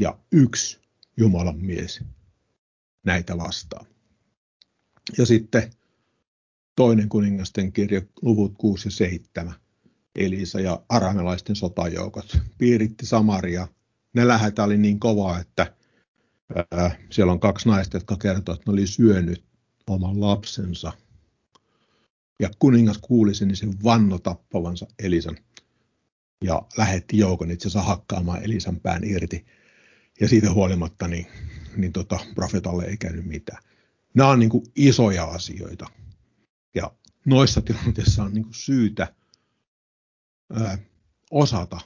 Ja 0.00 0.18
yksi 0.32 0.78
Jumalan 1.16 1.64
mies 1.64 2.04
näitä 3.04 3.36
vastaan. 3.36 3.86
Ja 5.18 5.26
sitten 5.26 5.70
toinen 6.76 7.08
kuningasten 7.08 7.72
kirja, 7.72 8.02
luvut 8.22 8.54
6 8.58 8.86
ja 8.88 8.92
7. 8.92 9.54
Elisa 10.16 10.60
ja 10.60 10.82
aramelaisten 10.88 11.56
sotajoukot 11.56 12.38
piiritti 12.58 13.06
Samaria. 13.06 13.68
Ne 14.12 14.28
lähetä 14.28 14.64
oli 14.64 14.78
niin 14.78 15.00
kovaa, 15.00 15.40
että 15.40 15.74
ää, 16.70 16.96
siellä 17.10 17.32
on 17.32 17.40
kaksi 17.40 17.68
naista, 17.68 17.96
jotka 17.96 18.16
kertovat, 18.16 18.58
että 18.58 18.70
ne 18.70 18.72
oli 18.72 18.86
syönyt 18.86 19.44
oman 19.86 20.20
lapsensa. 20.20 20.92
Ja 22.40 22.50
kuningas 22.58 22.98
kuuli 22.98 23.34
sen, 23.34 23.48
niin 23.48 23.56
sen 23.56 23.74
vanno 23.84 24.18
tappavansa 24.18 24.86
Elisan. 24.98 25.36
Ja 26.44 26.62
lähetti 26.78 27.18
joukon 27.18 27.50
itse 27.50 27.68
asiassa 27.68 27.88
hakkaamaan 27.88 28.42
Elisan 28.42 28.80
pään 28.80 29.04
irti. 29.04 29.46
Ja 30.20 30.28
siitä 30.28 30.52
huolimatta 30.52 31.08
niin, 31.08 31.26
niin 31.76 31.92
tota, 31.92 32.18
profetalle 32.34 32.84
ei 32.84 32.96
käynyt 32.96 33.26
mitään. 33.26 33.62
Nämä 34.16 34.30
on 34.30 34.38
niin 34.38 34.50
kuin 34.50 34.64
isoja 34.76 35.24
asioita. 35.24 35.86
Ja 36.74 36.92
noissa 37.26 37.62
tilanteissa 37.62 38.22
on 38.22 38.34
niin 38.34 38.44
kuin 38.44 38.54
syytä 38.54 39.14
ää, 40.52 40.78
osata 41.30 41.80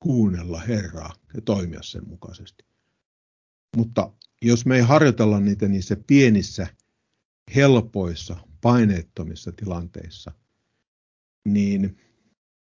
kuunnella 0.00 0.60
Herraa 0.60 1.12
ja 1.34 1.40
toimia 1.40 1.82
sen 1.82 2.08
mukaisesti. 2.08 2.64
Mutta 3.76 4.12
jos 4.42 4.66
me 4.66 4.76
ei 4.76 4.82
harjoitella 4.82 5.40
niitä 5.40 5.68
niissä 5.68 5.96
pienissä, 6.06 6.66
helpoissa, 7.54 8.36
paineettomissa 8.60 9.52
tilanteissa, 9.52 10.32
niin 11.48 11.98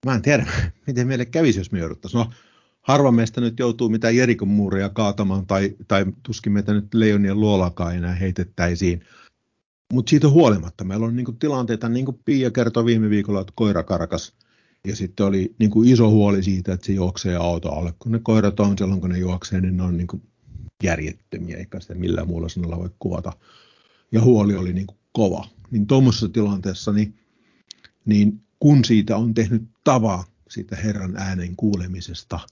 mä 0.05 0.15
en 0.15 0.21
tiedä, 0.21 0.47
miten 0.87 1.07
meille 1.07 1.25
kävisi, 1.25 1.59
jos 1.59 1.71
me 1.71 1.79
jouduttaisiin. 1.79 2.19
No, 2.19 2.31
harva 2.87 3.11
meistä 3.11 3.41
nyt 3.41 3.59
joutuu 3.59 3.89
mitään 3.89 4.15
Jerikon 4.15 4.47
muureja 4.47 4.89
kaatamaan 4.89 5.45
tai, 5.45 5.75
tai 5.87 6.05
tuskin 6.23 6.53
meitä 6.53 6.73
nyt 6.73 6.93
leijonien 6.93 7.39
luolakaan 7.39 7.95
enää 7.95 8.15
heitettäisiin. 8.15 9.01
Mutta 9.93 10.09
siitä 10.09 10.29
huolimatta 10.29 10.83
meillä 10.83 11.05
on 11.05 11.15
niinku 11.15 11.31
tilanteita, 11.31 11.89
niin 11.89 12.05
kuin 12.05 12.19
Pia 12.25 12.51
kertoi 12.51 12.85
viime 12.85 13.09
viikolla, 13.09 13.41
että 13.41 13.53
koira 13.55 13.83
karkas. 13.83 14.33
Ja 14.87 14.95
sitten 14.95 15.25
oli 15.25 15.55
niinku 15.59 15.83
iso 15.83 16.09
huoli 16.09 16.43
siitä, 16.43 16.73
että 16.73 16.85
se 16.85 16.93
juoksee 16.93 17.35
auto 17.35 17.69
alle. 17.71 17.93
Kun 17.99 18.11
ne 18.11 18.19
koirat 18.23 18.59
on 18.59 18.77
silloin, 18.77 19.01
kun 19.01 19.09
ne 19.09 19.17
juoksee, 19.17 19.61
niin 19.61 19.77
ne 19.77 19.83
on 19.83 19.97
niinku 19.97 20.21
järjettömiä, 20.83 21.57
eikä 21.57 21.79
sitä 21.79 21.95
millään 21.95 22.27
muulla 22.27 22.49
sanalla 22.49 22.77
voi 22.77 22.89
kuvata. 22.99 23.33
Ja 24.11 24.21
huoli 24.21 24.55
oli 24.55 24.73
niinku 24.73 24.95
kova. 25.11 25.47
Niin 25.71 25.87
tuommoisessa 25.87 26.29
tilanteessa, 26.29 26.91
niin, 26.91 27.13
niin 28.05 28.41
kun 28.59 28.85
siitä 28.85 29.17
on 29.17 29.33
tehnyt 29.33 29.63
tavaa 29.83 30.25
siitä 30.49 30.75
Herran 30.75 31.15
äänen 31.17 31.55
kuulemisesta– 31.55 32.39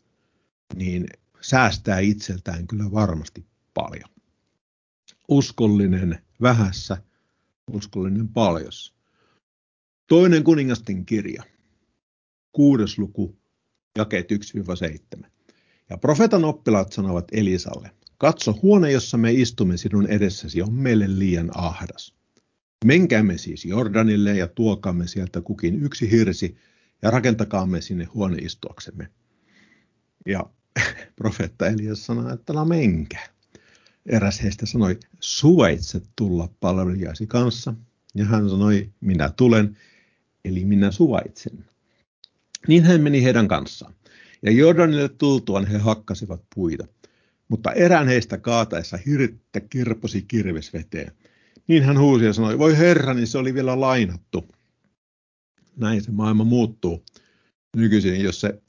niin 0.75 1.07
säästää 1.41 1.99
itseltään 1.99 2.67
kyllä 2.67 2.91
varmasti 2.91 3.45
paljon. 3.73 4.09
Uskollinen 5.27 6.19
vähässä, 6.41 6.97
uskollinen 7.71 8.27
paljossa. 8.27 8.93
Toinen 10.07 10.43
kuningasten 10.43 11.05
kirja, 11.05 11.43
kuudes 12.51 12.97
luku, 12.97 13.37
jakeet 13.97 14.27
1-7. 15.19 15.25
Ja 15.89 15.97
profetan 15.97 16.45
oppilaat 16.45 16.93
sanovat 16.93 17.27
Elisalle, 17.31 17.91
katso 18.17 18.59
huone, 18.61 18.91
jossa 18.91 19.17
me 19.17 19.31
istumme 19.31 19.77
sinun 19.77 20.07
edessäsi, 20.07 20.61
on 20.61 20.73
meille 20.73 21.19
liian 21.19 21.51
ahdas. 21.57 22.15
Menkäämme 22.85 23.37
siis 23.37 23.65
Jordanille 23.65 24.37
ja 24.37 24.47
tuokaamme 24.47 25.07
sieltä 25.07 25.41
kukin 25.41 25.83
yksi 25.83 26.11
hirsi 26.11 26.57
ja 27.01 27.11
rakentakaamme 27.11 27.81
sinne 27.81 28.05
huoneistuaksemme. 28.05 29.09
Ja 30.25 30.45
profeetta 31.15 31.67
Elias 31.67 32.05
sanoi, 32.05 32.33
että 32.33 32.53
no 32.53 32.65
menkää. 32.65 33.27
Eräs 34.05 34.43
heistä 34.43 34.65
sanoi, 34.65 34.99
suvaitse 35.19 36.01
tulla 36.15 36.49
palvelijasi 36.59 37.27
kanssa. 37.27 37.73
Ja 38.15 38.25
hän 38.25 38.49
sanoi, 38.49 38.89
minä 39.01 39.29
tulen, 39.29 39.77
eli 40.45 40.65
minä 40.65 40.91
suvaitsen. 40.91 41.65
Niin 42.67 42.83
hän 42.83 43.01
meni 43.01 43.23
heidän 43.23 43.47
kanssaan. 43.47 43.93
Ja 44.41 44.51
Jordanille 44.51 45.09
tultuaan 45.09 45.67
he 45.67 45.77
hakkasivat 45.77 46.41
puita. 46.55 46.87
Mutta 47.47 47.71
erään 47.71 48.07
heistä 48.07 48.37
kaataessa 48.37 48.97
hirttä 49.05 49.59
kirposi 49.59 50.21
kirves 50.21 50.73
veteen. 50.73 51.11
Niin 51.67 51.83
hän 51.83 51.99
huusi 51.99 52.25
ja 52.25 52.33
sanoi, 52.33 52.59
voi 52.59 52.77
herrani, 52.77 53.25
se 53.25 53.37
oli 53.37 53.53
vielä 53.53 53.79
lainattu. 53.79 54.45
Näin 55.75 56.03
se 56.03 56.11
maailma 56.11 56.43
muuttuu. 56.43 57.03
Nykyisin, 57.75 58.21
jos 58.21 58.41
se 58.41 58.61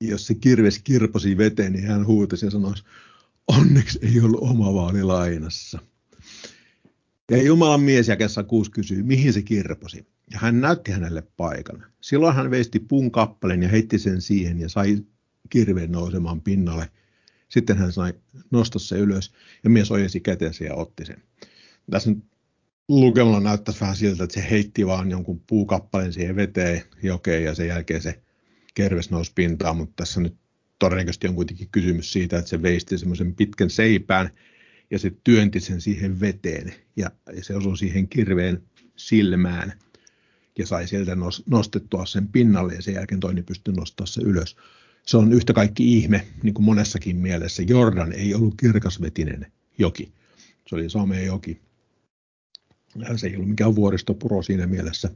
jos 0.00 0.26
se 0.26 0.34
kirves 0.34 0.78
kirposi 0.78 1.38
veteen, 1.38 1.72
niin 1.72 1.86
hän 1.86 2.06
huutasi 2.06 2.46
ja 2.46 2.50
sanoi, 2.50 2.74
onneksi 3.48 3.98
ei 4.02 4.20
ollut 4.20 4.40
oma 4.40 4.74
vaali 4.74 5.02
lainassa. 5.02 5.78
Ja 7.30 7.42
Jumalan 7.42 7.80
mies 7.80 8.08
jakessa 8.08 8.42
kuusi 8.42 8.70
kysyy, 8.70 9.02
mihin 9.02 9.32
se 9.32 9.42
kirposi. 9.42 10.06
Ja 10.32 10.38
hän 10.38 10.60
näytti 10.60 10.92
hänelle 10.92 11.22
paikan. 11.36 11.84
Silloin 12.00 12.36
hän 12.36 12.50
veisti 12.50 12.80
puun 12.80 13.10
kappaleen 13.10 13.62
ja 13.62 13.68
heitti 13.68 13.98
sen 13.98 14.20
siihen 14.20 14.60
ja 14.60 14.68
sai 14.68 14.98
kirveen 15.50 15.92
nousemaan 15.92 16.40
pinnalle. 16.40 16.90
Sitten 17.48 17.78
hän 17.78 17.92
sai 17.92 18.14
nostaa 18.50 18.78
se 18.78 18.98
ylös 18.98 19.32
ja 19.64 19.70
mies 19.70 19.90
ojensi 19.90 20.20
käteensä 20.20 20.64
ja 20.64 20.74
otti 20.74 21.04
sen. 21.04 21.22
Tässä 21.90 22.10
nyt 22.10 22.24
lukemalla 22.88 23.40
näyttäisi 23.40 23.80
vähän 23.80 23.96
siltä, 23.96 24.24
että 24.24 24.34
se 24.34 24.50
heitti 24.50 24.86
vaan 24.86 25.10
jonkun 25.10 25.40
puukappaleen 25.46 26.12
siihen 26.12 26.36
veteen 26.36 26.82
jokeen 27.02 27.44
ja 27.44 27.54
sen 27.54 27.66
jälkeen 27.66 28.02
se 28.02 28.22
kerves 28.74 29.10
nousi 29.10 29.32
pintaan, 29.34 29.76
mutta 29.76 29.92
tässä 29.96 30.20
nyt 30.20 30.36
todennäköisesti 30.78 31.28
on 31.28 31.34
kuitenkin 31.34 31.68
kysymys 31.72 32.12
siitä, 32.12 32.38
että 32.38 32.48
se 32.48 32.62
veisti 32.62 32.98
semmoisen 32.98 33.34
pitkän 33.34 33.70
seipään 33.70 34.30
ja 34.90 34.98
se 34.98 35.12
työnti 35.24 35.60
sen 35.60 35.80
siihen 35.80 36.20
veteen 36.20 36.74
ja, 36.96 37.10
ja 37.36 37.44
se 37.44 37.54
osui 37.56 37.78
siihen 37.78 38.08
kirveen 38.08 38.62
silmään 38.96 39.72
ja 40.58 40.66
sai 40.66 40.88
sieltä 40.88 41.16
nostettua 41.46 42.06
sen 42.06 42.28
pinnalle 42.28 42.74
ja 42.74 42.82
sen 42.82 42.94
jälkeen 42.94 43.20
toinen 43.20 43.44
pystyi 43.44 43.74
nostaa 43.74 44.06
se 44.06 44.22
ylös. 44.22 44.56
Se 45.06 45.16
on 45.16 45.32
yhtä 45.32 45.52
kaikki 45.52 45.98
ihme, 45.98 46.26
niin 46.42 46.54
kuin 46.54 46.64
monessakin 46.64 47.16
mielessä. 47.16 47.62
Jordan 47.62 48.12
ei 48.12 48.34
ollut 48.34 48.54
kirkasvetinen 48.60 49.52
joki. 49.78 50.12
Se 50.66 50.74
oli 50.74 50.90
samea 50.90 51.20
joki. 51.20 51.60
Se 53.16 53.26
ei 53.26 53.36
ollut 53.36 53.48
mikään 53.48 53.74
vuoristopuro 53.74 54.42
siinä 54.42 54.66
mielessä. 54.66 55.10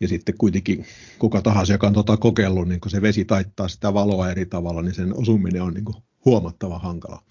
Ja 0.00 0.08
sitten 0.08 0.38
kuitenkin 0.38 0.86
kuka 1.18 1.42
tahansa, 1.42 1.72
joka 1.72 1.86
on 1.86 1.92
tota 1.92 2.16
kokeillut, 2.16 2.68
niin 2.68 2.80
kun 2.80 2.90
se 2.90 3.02
vesi 3.02 3.24
taittaa 3.24 3.68
sitä 3.68 3.94
valoa 3.94 4.30
eri 4.30 4.46
tavalla, 4.46 4.82
niin 4.82 4.94
sen 4.94 5.14
osuminen 5.14 5.62
on 5.62 5.74
niin 5.74 5.84
kuin 5.84 5.96
huomattava 6.24 6.78
hankala. 6.78 7.22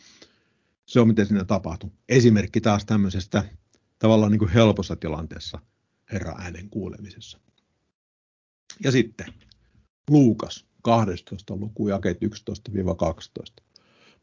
Se 0.85 0.99
on 0.99 1.07
miten 1.07 1.25
siinä 1.25 1.45
tapahtuu. 1.45 1.91
Esimerkki 2.09 2.61
taas 2.61 2.85
tämmöisestä 2.85 3.43
tavallaan 3.99 4.31
niin 4.31 4.39
kuin 4.39 4.51
helpossa 4.51 4.95
tilanteessa 4.95 5.59
Herran 6.11 6.41
äänen 6.41 6.69
kuulemisessa. 6.69 7.39
Ja 8.83 8.91
sitten 8.91 9.27
Luukas 10.09 10.65
12. 10.81 11.55
luku 11.55 11.87
jakeet 11.87 12.17
11-12. 12.25 13.63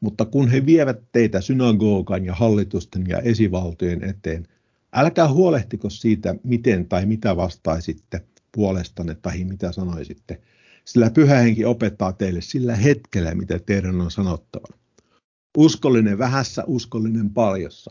Mutta 0.01 0.25
kun 0.25 0.49
he 0.49 0.67
vievät 0.67 0.99
teitä 1.13 1.41
synagogan 1.41 2.25
ja 2.25 2.35
hallitusten 2.35 3.05
ja 3.09 3.19
esivaltojen 3.19 4.05
eteen, 4.05 4.49
älkää 4.93 5.29
huolehtiko 5.29 5.91
siitä, 5.91 6.35
miten 6.45 6.89
tai 6.89 7.07
mitä 7.07 7.37
vastaisitte, 7.37 8.27
puolestanne 8.55 9.15
tai 9.15 9.45
mitä 9.45 9.73
sanoisitte. 9.73 10.41
Sillä 10.85 11.11
pyhä 11.11 11.39
henki 11.39 11.65
opettaa 11.65 12.13
teille 12.13 12.41
sillä 12.41 12.77
hetkellä, 12.77 13.35
mitä 13.35 13.59
teidän 13.59 14.01
on 14.01 14.11
sanottava. 14.11 14.67
Uskollinen 15.57 16.19
vähässä, 16.19 16.65
uskollinen 16.67 17.31
paljossa. 17.31 17.91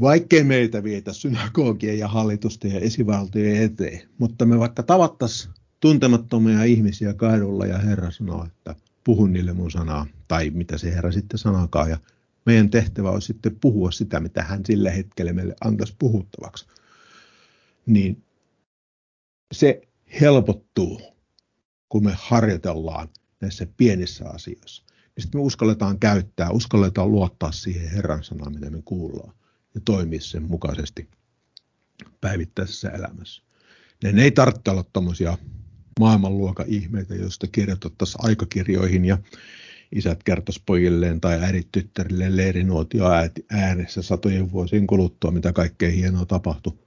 Vaikkei 0.00 0.44
meitä 0.44 0.82
vietä 0.82 1.12
synagogien 1.12 1.98
ja 1.98 2.08
hallitusten 2.08 2.72
ja 2.72 2.80
esivaltojen 2.80 3.62
eteen, 3.62 4.08
mutta 4.18 4.46
me 4.46 4.58
vaikka 4.58 4.82
tavattaisiin 4.82 5.54
tuntemattomia 5.80 6.64
ihmisiä 6.64 7.14
kadulla 7.14 7.66
ja 7.66 7.78
Herra 7.78 8.10
sanoo, 8.10 8.44
että 8.44 8.74
puhun 9.04 9.32
niille 9.32 9.52
mun 9.52 9.70
sanaa, 9.70 10.06
tai 10.28 10.50
mitä 10.50 10.78
se 10.78 10.94
Herra 10.94 11.12
sitten 11.12 11.38
sanakaan, 11.38 11.90
ja 11.90 11.98
meidän 12.46 12.70
tehtävä 12.70 13.10
on 13.10 13.22
sitten 13.22 13.56
puhua 13.60 13.90
sitä, 13.90 14.20
mitä 14.20 14.42
hän 14.42 14.66
sillä 14.66 14.90
hetkellä 14.90 15.32
meille 15.32 15.54
antaisi 15.64 15.94
puhuttavaksi. 15.98 16.66
Niin 17.86 18.22
se 19.52 19.80
helpottuu, 20.20 21.00
kun 21.88 22.04
me 22.04 22.12
harjoitellaan 22.16 23.08
näissä 23.40 23.66
pienissä 23.76 24.28
asioissa. 24.28 24.84
Niin 24.86 25.22
sitten 25.22 25.40
me 25.40 25.44
uskalletaan 25.44 25.98
käyttää, 25.98 26.50
uskalletaan 26.50 27.12
luottaa 27.12 27.52
siihen 27.52 27.90
Herran 27.90 28.24
sanaan, 28.24 28.54
mitä 28.54 28.70
me 28.70 28.82
kuullaan, 28.84 29.34
ja 29.74 29.80
toimia 29.84 30.20
sen 30.20 30.42
mukaisesti 30.42 31.08
päivittäisessä 32.20 32.90
elämässä. 32.90 33.42
Ne 34.12 34.22
ei 34.22 34.30
tarvitse 34.30 34.70
olla 34.70 34.84
tämmöisiä 34.92 35.38
maailmanluokan 36.00 36.66
ihmeitä, 36.68 37.14
joista 37.14 37.46
kirjoitettaisiin 37.46 38.24
aikakirjoihin 38.24 39.04
ja 39.04 39.18
isät 39.92 40.22
kertoisivat 40.22 40.66
pojilleen 40.66 41.20
tai 41.20 41.44
äidit 41.44 41.68
tyttärilleen 41.72 42.36
leirinuotio 42.36 43.04
äänessä 43.50 44.02
satojen 44.02 44.52
vuosien 44.52 44.86
kuluttua, 44.86 45.30
mitä 45.30 45.52
kaikkea 45.52 45.90
hienoa 45.90 46.26
tapahtui, 46.26 46.78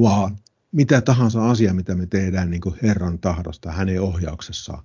vaan 0.00 0.36
mitä 0.72 1.00
tahansa 1.00 1.50
asia, 1.50 1.74
mitä 1.74 1.94
me 1.94 2.06
tehdään 2.06 2.50
niin 2.50 2.60
kuin 2.60 2.76
Herran 2.82 3.18
tahdosta, 3.18 3.72
hänen 3.72 4.02
ohjauksessaan, 4.02 4.82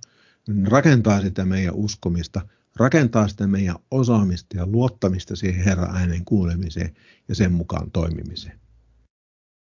rakentaa 0.64 1.20
sitä 1.20 1.44
meidän 1.44 1.74
uskomista, 1.74 2.40
rakentaa 2.76 3.28
sitä 3.28 3.46
meidän 3.46 3.76
osaamista 3.90 4.56
ja 4.56 4.66
luottamista 4.66 5.36
siihen 5.36 5.64
Herran 5.64 5.96
äänen 5.96 6.24
kuulemiseen 6.24 6.96
ja 7.28 7.34
sen 7.34 7.52
mukaan 7.52 7.90
toimimiseen. 7.90 8.60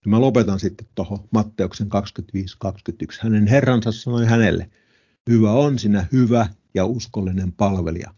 Ja 0.05 0.11
mä 0.11 0.21
lopetan 0.21 0.61
sitten 0.61 0.87
tuohon 0.95 1.29
Matteuksen 1.31 1.87
25-21. 1.87 1.89
Hänen 3.21 3.47
herransa 3.47 3.93
sanoi 3.93 4.27
hänelle, 4.27 4.71
hyvä 5.31 5.53
on 5.53 5.79
sinä 5.79 6.07
hyvä 6.13 6.49
ja 6.75 6.87
uskollinen 6.87 7.53
palvelija. 7.53 8.15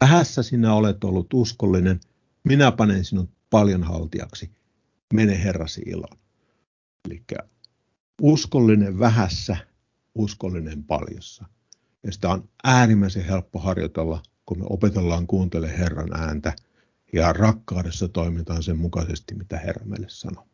Vähässä 0.00 0.42
sinä 0.42 0.74
olet 0.74 1.04
ollut 1.04 1.34
uskollinen, 1.34 2.00
minä 2.44 2.72
panen 2.72 3.04
sinut 3.04 3.30
paljon 3.50 3.82
haltiaksi. 3.82 4.50
Mene 5.14 5.44
herrasi 5.44 5.82
iloon. 5.86 6.23
Eli 7.04 7.24
uskollinen 8.22 8.98
vähässä, 8.98 9.56
uskollinen 10.14 10.84
paljossa. 10.84 11.44
Ja 12.02 12.12
sitä 12.12 12.28
on 12.28 12.48
äärimmäisen 12.64 13.24
helppo 13.24 13.58
harjoitella, 13.58 14.22
kun 14.46 14.58
me 14.58 14.64
opetellaan 14.70 15.26
kuuntele 15.26 15.78
Herran 15.78 16.16
ääntä 16.16 16.52
ja 17.12 17.32
rakkaudessa 17.32 18.08
toimitaan 18.08 18.62
sen 18.62 18.78
mukaisesti, 18.78 19.34
mitä 19.34 19.58
Herra 19.58 19.86
meille 19.86 20.06
sanoo. 20.08 20.46